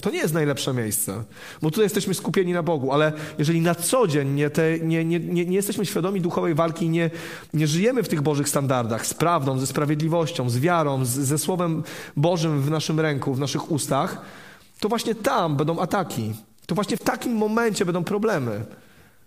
[0.01, 1.25] To nie jest najlepsze miejsce,
[1.63, 5.21] bo tutaj jesteśmy skupieni na Bogu, ale jeżeli na co dzień nie, te, nie, nie,
[5.21, 7.11] nie, nie jesteśmy świadomi duchowej walki, nie,
[7.55, 11.83] nie żyjemy w tych Bożych standardach, z prawdą, ze sprawiedliwością, z wiarą, z, ze Słowem
[12.17, 14.23] Bożym w naszym ręku, w naszych ustach,
[14.81, 16.35] to właśnie tam będą ataki.
[16.67, 18.65] To właśnie w takim momencie będą problemy.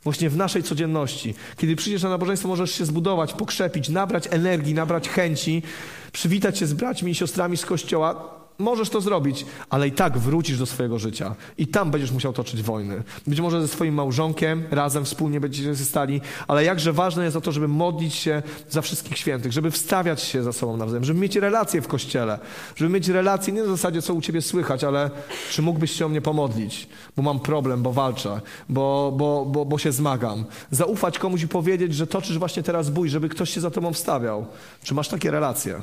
[0.05, 1.33] Właśnie w naszej codzienności.
[1.57, 5.63] Kiedy przyjdziesz na nabożeństwo, możesz się zbudować, pokrzepić, nabrać energii, nabrać chęci,
[6.11, 10.57] przywitać się z braćmi i siostrami z kościoła Możesz to zrobić, ale i tak wrócisz
[10.59, 11.35] do swojego życia.
[11.57, 13.03] I tam będziesz musiał toczyć wojny.
[13.27, 17.67] Być może ze swoim małżonkiem, razem wspólnie będziecie stali, ale jakże ważne jest to, żeby
[17.67, 21.87] modlić się za wszystkich świętych, żeby wstawiać się za sobą nawzajem, żeby mieć relacje w
[21.87, 22.39] kościele,
[22.75, 25.11] żeby mieć relacje nie na zasadzie, co u ciebie słychać, ale
[25.51, 26.87] czy mógłbyś się o mnie pomodlić,
[27.17, 30.45] bo mam problem, bo walczę, bo, bo, bo, bo się zmagam.
[30.71, 34.45] Zaufać komuś i powiedzieć, że toczysz właśnie teraz bój, żeby ktoś się za tobą wstawiał.
[34.83, 35.81] Czy masz takie relacje?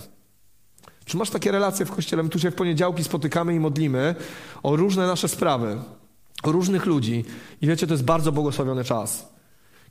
[1.05, 2.22] Czy masz takie relacje w kościele?
[2.22, 4.14] My tu się w poniedziałki spotykamy i modlimy
[4.62, 5.78] o różne nasze sprawy,
[6.42, 7.24] o różnych ludzi.
[7.61, 9.32] I wiecie, to jest bardzo błogosławiony czas.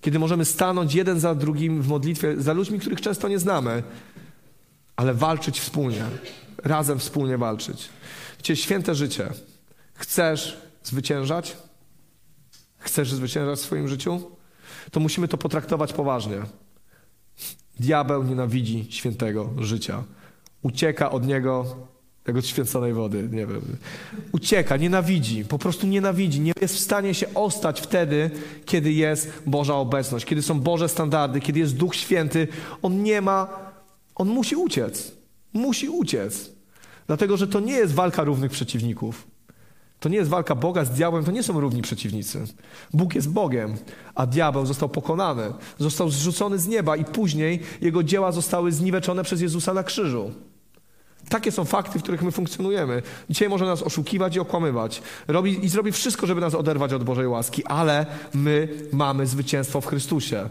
[0.01, 3.83] Kiedy możemy stanąć jeden za drugim w modlitwie, za ludźmi, których często nie znamy,
[4.95, 6.03] ale walczyć wspólnie,
[6.63, 7.89] razem wspólnie walczyć.
[8.37, 9.29] Wiecie, święte życie.
[9.93, 11.57] Chcesz zwyciężać?
[12.77, 14.31] Chcesz zwyciężać w swoim życiu?
[14.91, 16.41] To musimy to potraktować poważnie.
[17.79, 20.03] Diabeł nienawidzi świętego życia.
[20.61, 21.65] Ucieka od niego
[22.23, 23.61] tego święconej wody, nie wiem.
[24.31, 26.41] Ucieka, nienawidzi, po prostu nienawidzi.
[26.41, 28.31] Nie jest w stanie się ostać wtedy,
[28.65, 32.47] kiedy jest Boża obecność, kiedy są Boże standardy, kiedy jest Duch Święty.
[32.81, 33.47] On nie ma,
[34.15, 35.11] on musi uciec.
[35.53, 36.51] Musi uciec.
[37.07, 39.27] Dlatego, że to nie jest walka równych przeciwników.
[39.99, 42.43] To nie jest walka Boga z diabłem, to nie są równi przeciwnicy.
[42.93, 43.77] Bóg jest Bogiem,
[44.15, 49.41] a diabeł został pokonany, został zrzucony z nieba i później jego dzieła zostały zniweczone przez
[49.41, 50.31] Jezusa na krzyżu.
[51.31, 53.01] Takie są fakty, w których my funkcjonujemy.
[53.29, 55.01] Dzisiaj może nas oszukiwać i okłamywać.
[55.27, 59.85] Robi, I zrobi wszystko, żeby nas oderwać od Bożej łaski, ale my mamy zwycięstwo w
[59.85, 60.49] Chrystusie.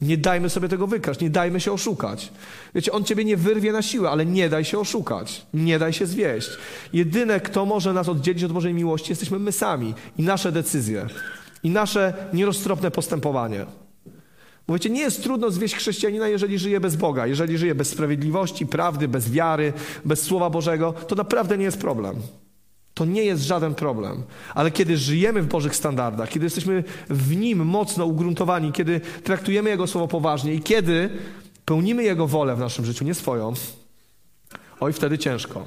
[0.00, 2.32] Nie dajmy sobie tego wykraść, nie dajmy się oszukać.
[2.74, 6.06] Wiecie, on ciebie nie wyrwie na siłę, ale nie daj się oszukać, nie daj się
[6.06, 6.50] zwieść.
[6.92, 11.06] Jedyne, kto może nas oddzielić od Bożej miłości, jesteśmy my sami i nasze decyzje,
[11.62, 13.66] i nasze nieroztropne postępowanie.
[14.66, 18.66] Bo wiecie, nie jest trudno zwieść chrześcijanina, jeżeli żyje bez Boga, jeżeli żyje bez sprawiedliwości,
[18.66, 19.72] prawdy, bez wiary,
[20.04, 22.16] bez Słowa Bożego, to naprawdę nie jest problem.
[22.94, 24.22] To nie jest żaden problem.
[24.54, 29.86] Ale kiedy żyjemy w Bożych standardach, kiedy jesteśmy w Nim mocno ugruntowani, kiedy traktujemy Jego
[29.86, 31.10] Słowo poważnie i kiedy
[31.64, 33.52] pełnimy Jego wolę w naszym życiu, nie swoją,
[34.80, 35.66] oj, wtedy ciężko.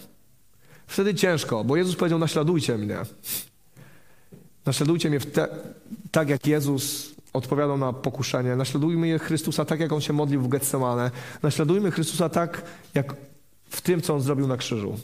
[0.87, 2.97] Wtedy ciężko, bo Jezus powiedział: Naśladujcie mnie.
[4.65, 5.47] Naśladujcie mnie te,
[6.11, 8.55] tak, jak Jezus odpowiadał na pokuszenie.
[8.55, 11.11] Naśladujmy Chrystusa tak, jak On się modlił w Getsemane.
[11.43, 12.61] Naśladujmy Chrystusa tak,
[12.93, 13.15] jak
[13.69, 14.97] w tym, co On zrobił na krzyżu.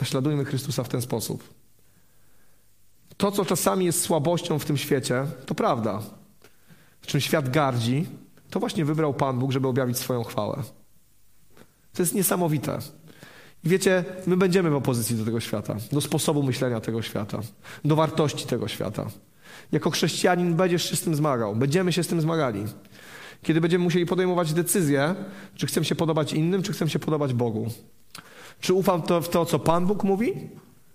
[0.00, 1.54] Naśladujmy Chrystusa w ten sposób.
[3.16, 6.02] To, co czasami jest słabością w tym świecie, to prawda.
[7.06, 8.06] Czym świat gardzi,
[8.50, 10.62] to właśnie wybrał Pan Bóg, żeby objawić swoją chwałę.
[11.92, 12.78] To jest niesamowite.
[13.64, 17.40] I wiecie, my będziemy w opozycji do tego świata, do sposobu myślenia tego świata,
[17.84, 19.06] do wartości tego świata.
[19.72, 22.64] Jako chrześcijanin będziesz się z tym zmagał, będziemy się z tym zmagali.
[23.42, 25.14] Kiedy będziemy musieli podejmować decyzję,
[25.54, 27.66] czy chcemy się podobać innym, czy chcemy się podobać Bogu.
[28.60, 30.32] Czy ufam to, w to, co Pan Bóg mówi?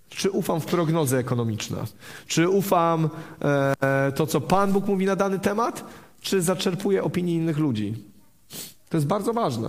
[0.08, 1.84] Czy ufam w prognozy ekonomiczne?
[2.26, 3.10] Czy ufam
[3.42, 5.84] e, to, co Pan Bóg mówi na dany temat?
[6.20, 8.04] Czy zaczerpuję opinii innych ludzi?
[8.88, 9.68] To jest bardzo ważne.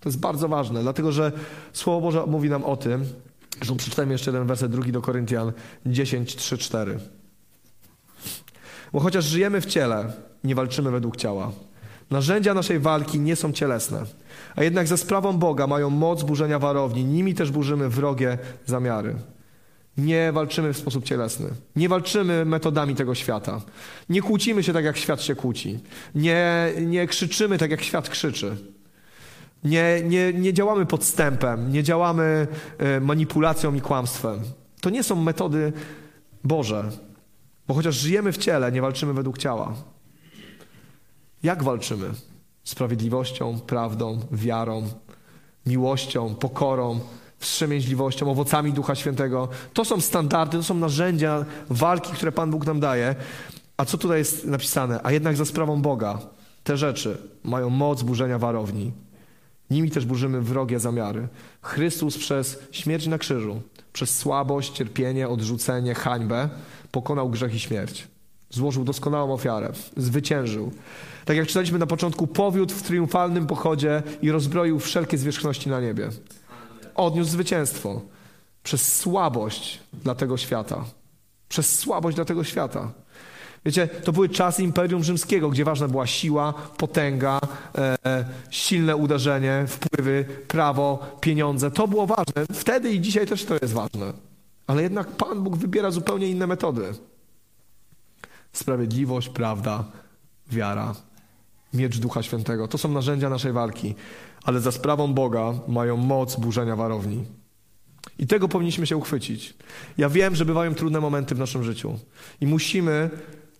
[0.00, 1.32] To jest bardzo ważne, dlatego że
[1.72, 3.04] Słowo Boże mówi nam o tym,
[3.62, 5.52] że przeczytajmy jeszcze jeden werset, drugi do Koryntian
[5.86, 7.00] 10, 3, 4.
[8.92, 10.12] Bo chociaż żyjemy w ciele,
[10.44, 11.52] nie walczymy według ciała.
[12.10, 14.04] Narzędzia naszej walki nie są cielesne,
[14.56, 17.04] a jednak za sprawą Boga mają moc burzenia warowni.
[17.04, 19.16] Nimi też burzymy wrogie zamiary.
[19.98, 21.48] Nie walczymy w sposób cielesny.
[21.76, 23.60] Nie walczymy metodami tego świata.
[24.08, 25.78] Nie kłócimy się tak, jak świat się kłóci.
[26.14, 28.56] Nie, nie krzyczymy tak, jak świat krzyczy.
[29.64, 32.46] Nie, nie, nie działamy podstępem, nie działamy
[32.78, 34.40] e, manipulacją i kłamstwem.
[34.80, 35.72] To nie są metody
[36.44, 36.90] Boże.
[37.70, 39.74] Bo chociaż żyjemy w ciele, nie walczymy według ciała.
[41.42, 42.10] Jak walczymy?
[42.64, 44.88] Sprawiedliwością, prawdą, wiarą,
[45.66, 47.00] miłością, pokorą,
[47.38, 49.48] wstrzemięźliwością, owocami Ducha Świętego.
[49.72, 53.14] To są standardy, to są narzędzia walki, które Pan Bóg nam daje.
[53.76, 55.00] A co tutaj jest napisane?
[55.02, 56.18] A jednak za sprawą Boga
[56.64, 58.92] te rzeczy mają moc burzenia warowni.
[59.70, 61.28] Nimi też burzymy wrogie zamiary.
[61.62, 63.62] Chrystus przez śmierć na krzyżu,
[63.92, 66.48] przez słabość, cierpienie, odrzucenie, hańbę
[66.90, 68.08] pokonał grzech i śmierć.
[68.50, 70.72] Złożył doskonałą ofiarę, zwyciężył.
[71.24, 76.08] Tak jak czytaliśmy na początku, powiódł w triumfalnym pochodzie i rozbroił wszelkie zwierzchności na niebie.
[76.94, 78.00] Odniósł zwycięstwo
[78.62, 80.84] przez słabość dla tego świata.
[81.48, 82.92] Przez słabość dla tego świata.
[83.64, 87.40] Wiecie, to były czasy Imperium Rzymskiego, gdzie ważna była siła, potęga,
[87.78, 91.70] e, silne uderzenie, wpływy, prawo, pieniądze.
[91.70, 92.46] To było ważne.
[92.52, 94.29] Wtedy i dzisiaj też to jest ważne.
[94.70, 96.92] Ale jednak Pan Bóg wybiera zupełnie inne metody.
[98.52, 99.84] Sprawiedliwość, prawda,
[100.50, 100.94] wiara,
[101.74, 102.68] miecz Ducha Świętego.
[102.68, 103.94] To są narzędzia naszej walki,
[104.42, 107.24] ale za sprawą Boga mają moc burzenia warowni.
[108.18, 109.54] I tego powinniśmy się uchwycić.
[109.98, 111.98] Ja wiem, że bywają trudne momenty w naszym życiu
[112.40, 113.10] i musimy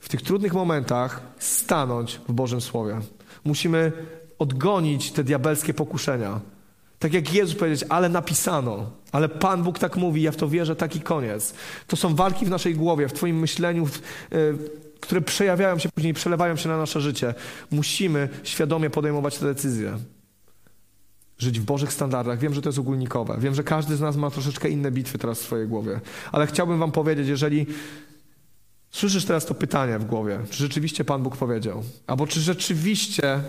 [0.01, 3.01] w tych trudnych momentach stanąć w Bożym Słowie.
[3.45, 3.93] Musimy
[4.39, 6.41] odgonić te diabelskie pokuszenia.
[7.01, 10.77] Tak jak Jezus powiedzieć, ale napisano, ale Pan Bóg tak mówi, ja w to wierzę,
[10.77, 11.55] taki koniec.
[11.87, 14.01] To są walki w naszej głowie, w Twoim myśleniu, w, y,
[15.01, 17.35] które przejawiają się później, przelewają się na nasze życie.
[17.71, 19.99] Musimy świadomie podejmować te decyzje.
[21.39, 22.39] Żyć w Bożych standardach.
[22.39, 23.37] Wiem, że to jest ogólnikowe.
[23.39, 26.01] Wiem, że każdy z nas ma troszeczkę inne bitwy teraz w swojej głowie.
[26.33, 27.67] Ale chciałbym Wam powiedzieć, jeżeli
[28.91, 33.41] słyszysz teraz to pytanie w głowie, czy rzeczywiście Pan Bóg powiedział, albo czy rzeczywiście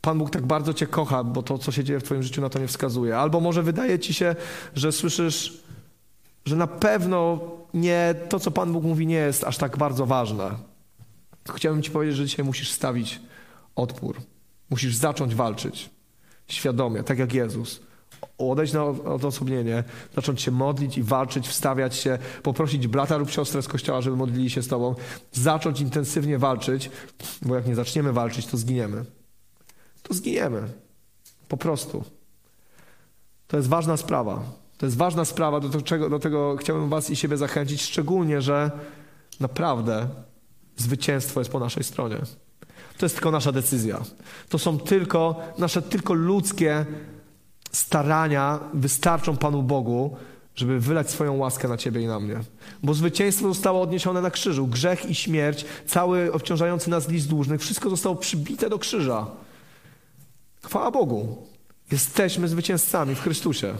[0.00, 2.48] Pan Bóg tak bardzo Cię kocha, bo to, co się dzieje w Twoim życiu, na
[2.48, 3.18] to nie wskazuje.
[3.18, 4.36] Albo może wydaje Ci się,
[4.74, 5.62] że słyszysz,
[6.44, 7.40] że na pewno
[7.74, 10.50] nie, to, co Pan Bóg mówi, nie jest aż tak bardzo ważne.
[11.54, 13.20] Chciałbym Ci powiedzieć, że dzisiaj musisz stawić
[13.76, 14.16] odpór.
[14.70, 15.90] Musisz zacząć walczyć
[16.48, 17.80] świadomie, tak jak Jezus.
[18.38, 19.84] Odejść na odosobnienie,
[20.16, 24.50] zacząć się modlić i walczyć, wstawiać się, poprosić brata lub siostrę z kościoła, żeby modlili
[24.50, 24.94] się z Tobą,
[25.32, 26.90] zacząć intensywnie walczyć,
[27.42, 29.04] bo jak nie zaczniemy walczyć, to zginiemy.
[30.08, 30.62] To zginiemy.
[31.48, 32.04] Po prostu.
[33.48, 34.42] To jest ważna sprawa.
[34.78, 38.70] To jest ważna sprawa, do tego, do tego chciałbym Was i siebie zachęcić, szczególnie, że
[39.40, 40.08] naprawdę
[40.76, 42.16] zwycięstwo jest po naszej stronie.
[42.98, 44.00] To jest tylko nasza decyzja.
[44.48, 46.86] To są tylko nasze tylko ludzkie
[47.72, 50.16] starania wystarczą Panu Bogu,
[50.54, 52.40] żeby wylać swoją łaskę na Ciebie i na mnie.
[52.82, 54.66] Bo zwycięstwo zostało odniesione na krzyżu.
[54.66, 59.26] Grzech i śmierć, cały obciążający nas list dłużnych, wszystko zostało przybite do krzyża.
[60.64, 61.46] Chwała Bogu.
[61.92, 63.74] Jesteśmy zwycięzcami w Chrystusie.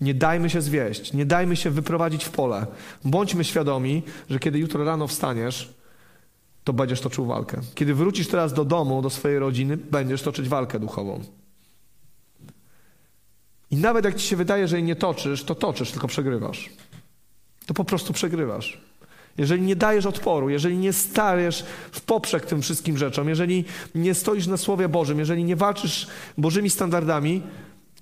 [0.00, 2.66] Nie dajmy się zwieść, nie dajmy się wyprowadzić w pole.
[3.04, 5.74] Bądźmy świadomi, że kiedy jutro rano wstaniesz,
[6.64, 7.60] to będziesz toczył walkę.
[7.74, 11.20] Kiedy wrócisz teraz do domu, do swojej rodziny, będziesz toczyć walkę duchową.
[13.70, 16.70] I nawet jak ci się wydaje, że jej nie toczysz, to toczysz, tylko przegrywasz.
[17.66, 18.80] To po prostu przegrywasz.
[19.38, 23.64] Jeżeli nie dajesz odporu, jeżeli nie stajesz w poprzek tym wszystkim rzeczom, jeżeli
[23.94, 26.06] nie stoisz na Słowie Bożym, jeżeli nie walczysz
[26.38, 27.42] Bożymi standardami,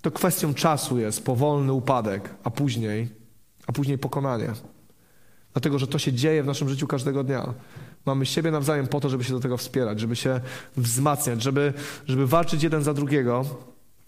[0.03, 3.09] to kwestią czasu jest powolny upadek, a później,
[3.66, 4.53] a później pokonanie.
[5.53, 7.55] Dlatego, że to się dzieje w naszym życiu każdego dnia.
[8.07, 10.41] Mamy siebie nawzajem po to, żeby się do tego wspierać, żeby się
[10.76, 11.72] wzmacniać, żeby,
[12.07, 13.45] żeby walczyć jeden za drugiego,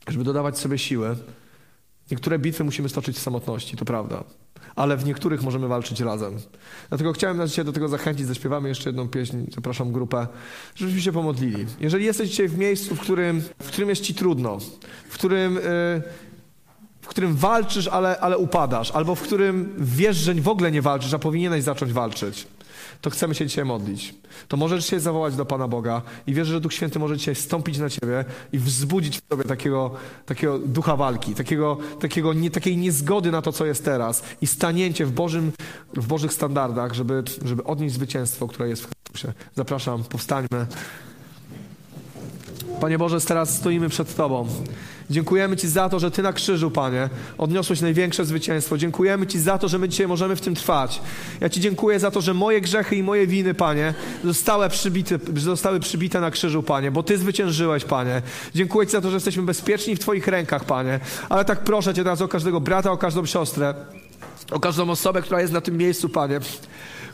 [0.09, 1.17] żeby dodawać sobie siły.
[2.11, 4.25] Niektóre bitwy musimy stoczyć w samotności, to prawda,
[4.77, 6.37] ale w niektórych możemy walczyć razem.
[6.89, 8.27] Dlatego chciałem nas dzisiaj do tego zachęcić.
[8.27, 10.27] Zaśpiewamy jeszcze jedną pieśń, zapraszam grupę,
[10.75, 11.67] żebyśmy się pomodlili.
[11.81, 14.59] Jeżeli jesteś dzisiaj w miejscu, w którym, w którym jest ci trudno,
[15.09, 15.55] w którym...
[15.55, 16.03] Yy,
[17.01, 21.15] w którym walczysz, ale, ale upadasz, albo w którym wiesz, że w ogóle nie walczysz,
[21.15, 22.47] a powinieneś zacząć walczyć
[23.01, 24.15] to chcemy się dzisiaj modlić.
[24.49, 27.79] To możesz się zawołać do Pana Boga i wierzę, że Duch Święty może dzisiaj stąpić
[27.79, 29.91] na Ciebie i wzbudzić w Tobie takiego,
[30.27, 35.07] takiego ducha walki, takiego, takiego nie, takiej niezgody na to, co jest teraz i stanięcie
[35.07, 35.53] w, Bożym,
[35.97, 39.33] w Bożych standardach, żeby, żeby odnieść zwycięstwo, które jest w Chrystusie.
[39.57, 40.67] Zapraszam, powstańmy.
[42.81, 44.47] Panie Boże, teraz stoimy przed Tobą.
[45.11, 47.09] Dziękujemy Ci za to, że Ty na krzyżu, Panie,
[47.39, 48.79] odniosłeś największe zwycięstwo.
[48.79, 51.01] Dziękujemy Ci za to, że my dzisiaj możemy w tym trwać.
[51.41, 55.81] Ja Ci dziękuję za to, że moje grzechy i moje winy, Panie, zostały przybite, zostały
[55.81, 58.23] przybite na krzyżu, Panie, bo Ty zwyciężyłeś, Panie.
[58.55, 61.01] Dziękuję Ci za to, że jesteśmy bezpieczni w Twoich rękach, Panie.
[61.29, 63.75] Ale tak proszę Cię teraz o każdego brata, o każdą siostrę,
[64.51, 66.41] o każdą osobę, która jest na tym miejscu, Panie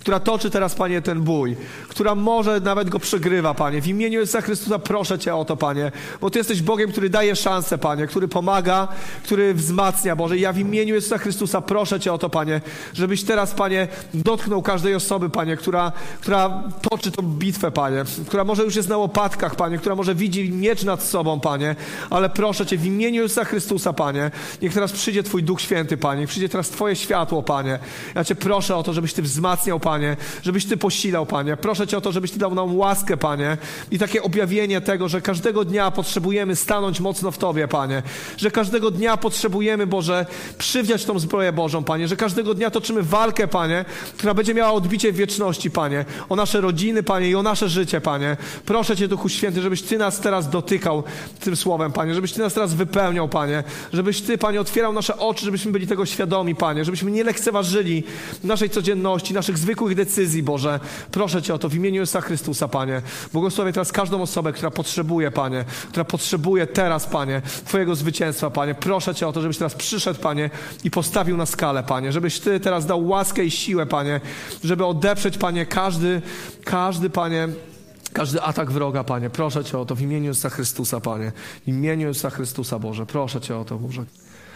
[0.05, 1.57] która toczy teraz, Panie, ten bój,
[1.89, 3.81] która może nawet go przegrywa, Panie.
[3.81, 7.37] W imieniu Jezusa Chrystusa proszę Cię o to, Panie, bo Ty jesteś Bogiem, który daje
[7.37, 8.89] szansę, Panie, który pomaga,
[9.23, 10.37] który wzmacnia, Boże.
[10.37, 12.61] I ja w imieniu Jezusa Chrystusa proszę Cię o to, Panie,
[12.95, 18.63] żebyś teraz, Panie, dotknął każdej osoby, Panie, która, która toczy tą bitwę, Panie, która może
[18.65, 21.77] już jest na łopatkach, Panie, która może widzi miecz nad sobą, Panie,
[22.11, 24.31] ale proszę Cię w imieniu Jezusa Chrystusa, Panie,
[24.63, 27.79] niech teraz przyjdzie Twój Duch Święty, Panie, przyjdzie teraz Twoje światło, Panie.
[28.15, 31.57] Ja Cię proszę o to, żebyś Ty wzmacniał, Panie, Panie, żebyś Ty posilał, Panie.
[31.57, 33.57] Proszę Cię o to, żebyś Ty dał nam łaskę, Panie.
[33.91, 38.03] I takie objawienie tego, że każdego dnia potrzebujemy stanąć mocno w Tobie, Panie.
[38.37, 40.27] Że każdego dnia potrzebujemy, Boże,
[40.59, 42.09] przywdziać tą zbroję Bożą, Panie.
[42.09, 43.85] Że każdego dnia toczymy walkę, Panie,
[44.17, 46.05] która będzie miała odbicie w wieczności, Panie.
[46.29, 48.37] O nasze rodziny, Panie, i o nasze życie, Panie.
[48.67, 51.03] Proszę Cię, Duchu Święty, żebyś Ty nas teraz dotykał
[51.41, 52.15] tym słowem, Panie.
[52.15, 53.65] Żebyś Ty nas teraz wypełniał, Panie.
[53.93, 56.85] Żebyś Ty, Panie, otwierał nasze oczy, żebyśmy byli tego świadomi, Panie.
[56.85, 58.05] Żebyśmy nie lekceważyli
[58.45, 60.81] naszej codzienności, naszych zwykłych zwykłych decyzji, Boże.
[61.11, 63.03] Proszę Cię o to w imieniu Jezusa Chrystusa, Panie.
[63.33, 68.75] Błogosławię teraz każdą osobę, która potrzebuje, Panie, która potrzebuje teraz, Panie, Twojego zwycięstwa, Panie.
[68.75, 70.51] Proszę Cię o to, żebyś teraz przyszedł, Panie,
[70.85, 72.13] i postawił na skalę, Panie.
[72.13, 74.21] Żebyś Ty teraz dał łaskę i siłę, Panie,
[74.65, 76.23] żeby odeprzeć, Panie, każdy,
[76.65, 77.49] każdy, Panie,
[78.13, 79.31] każdy atak wroga, Panie.
[79.31, 81.33] Proszę Cię o to w imieniu Jezusa Chrystusa, Panie.
[81.65, 83.07] W imieniu Jezusa Chrystusa, Boże.
[83.07, 84.05] Proszę Cię o to, Boże.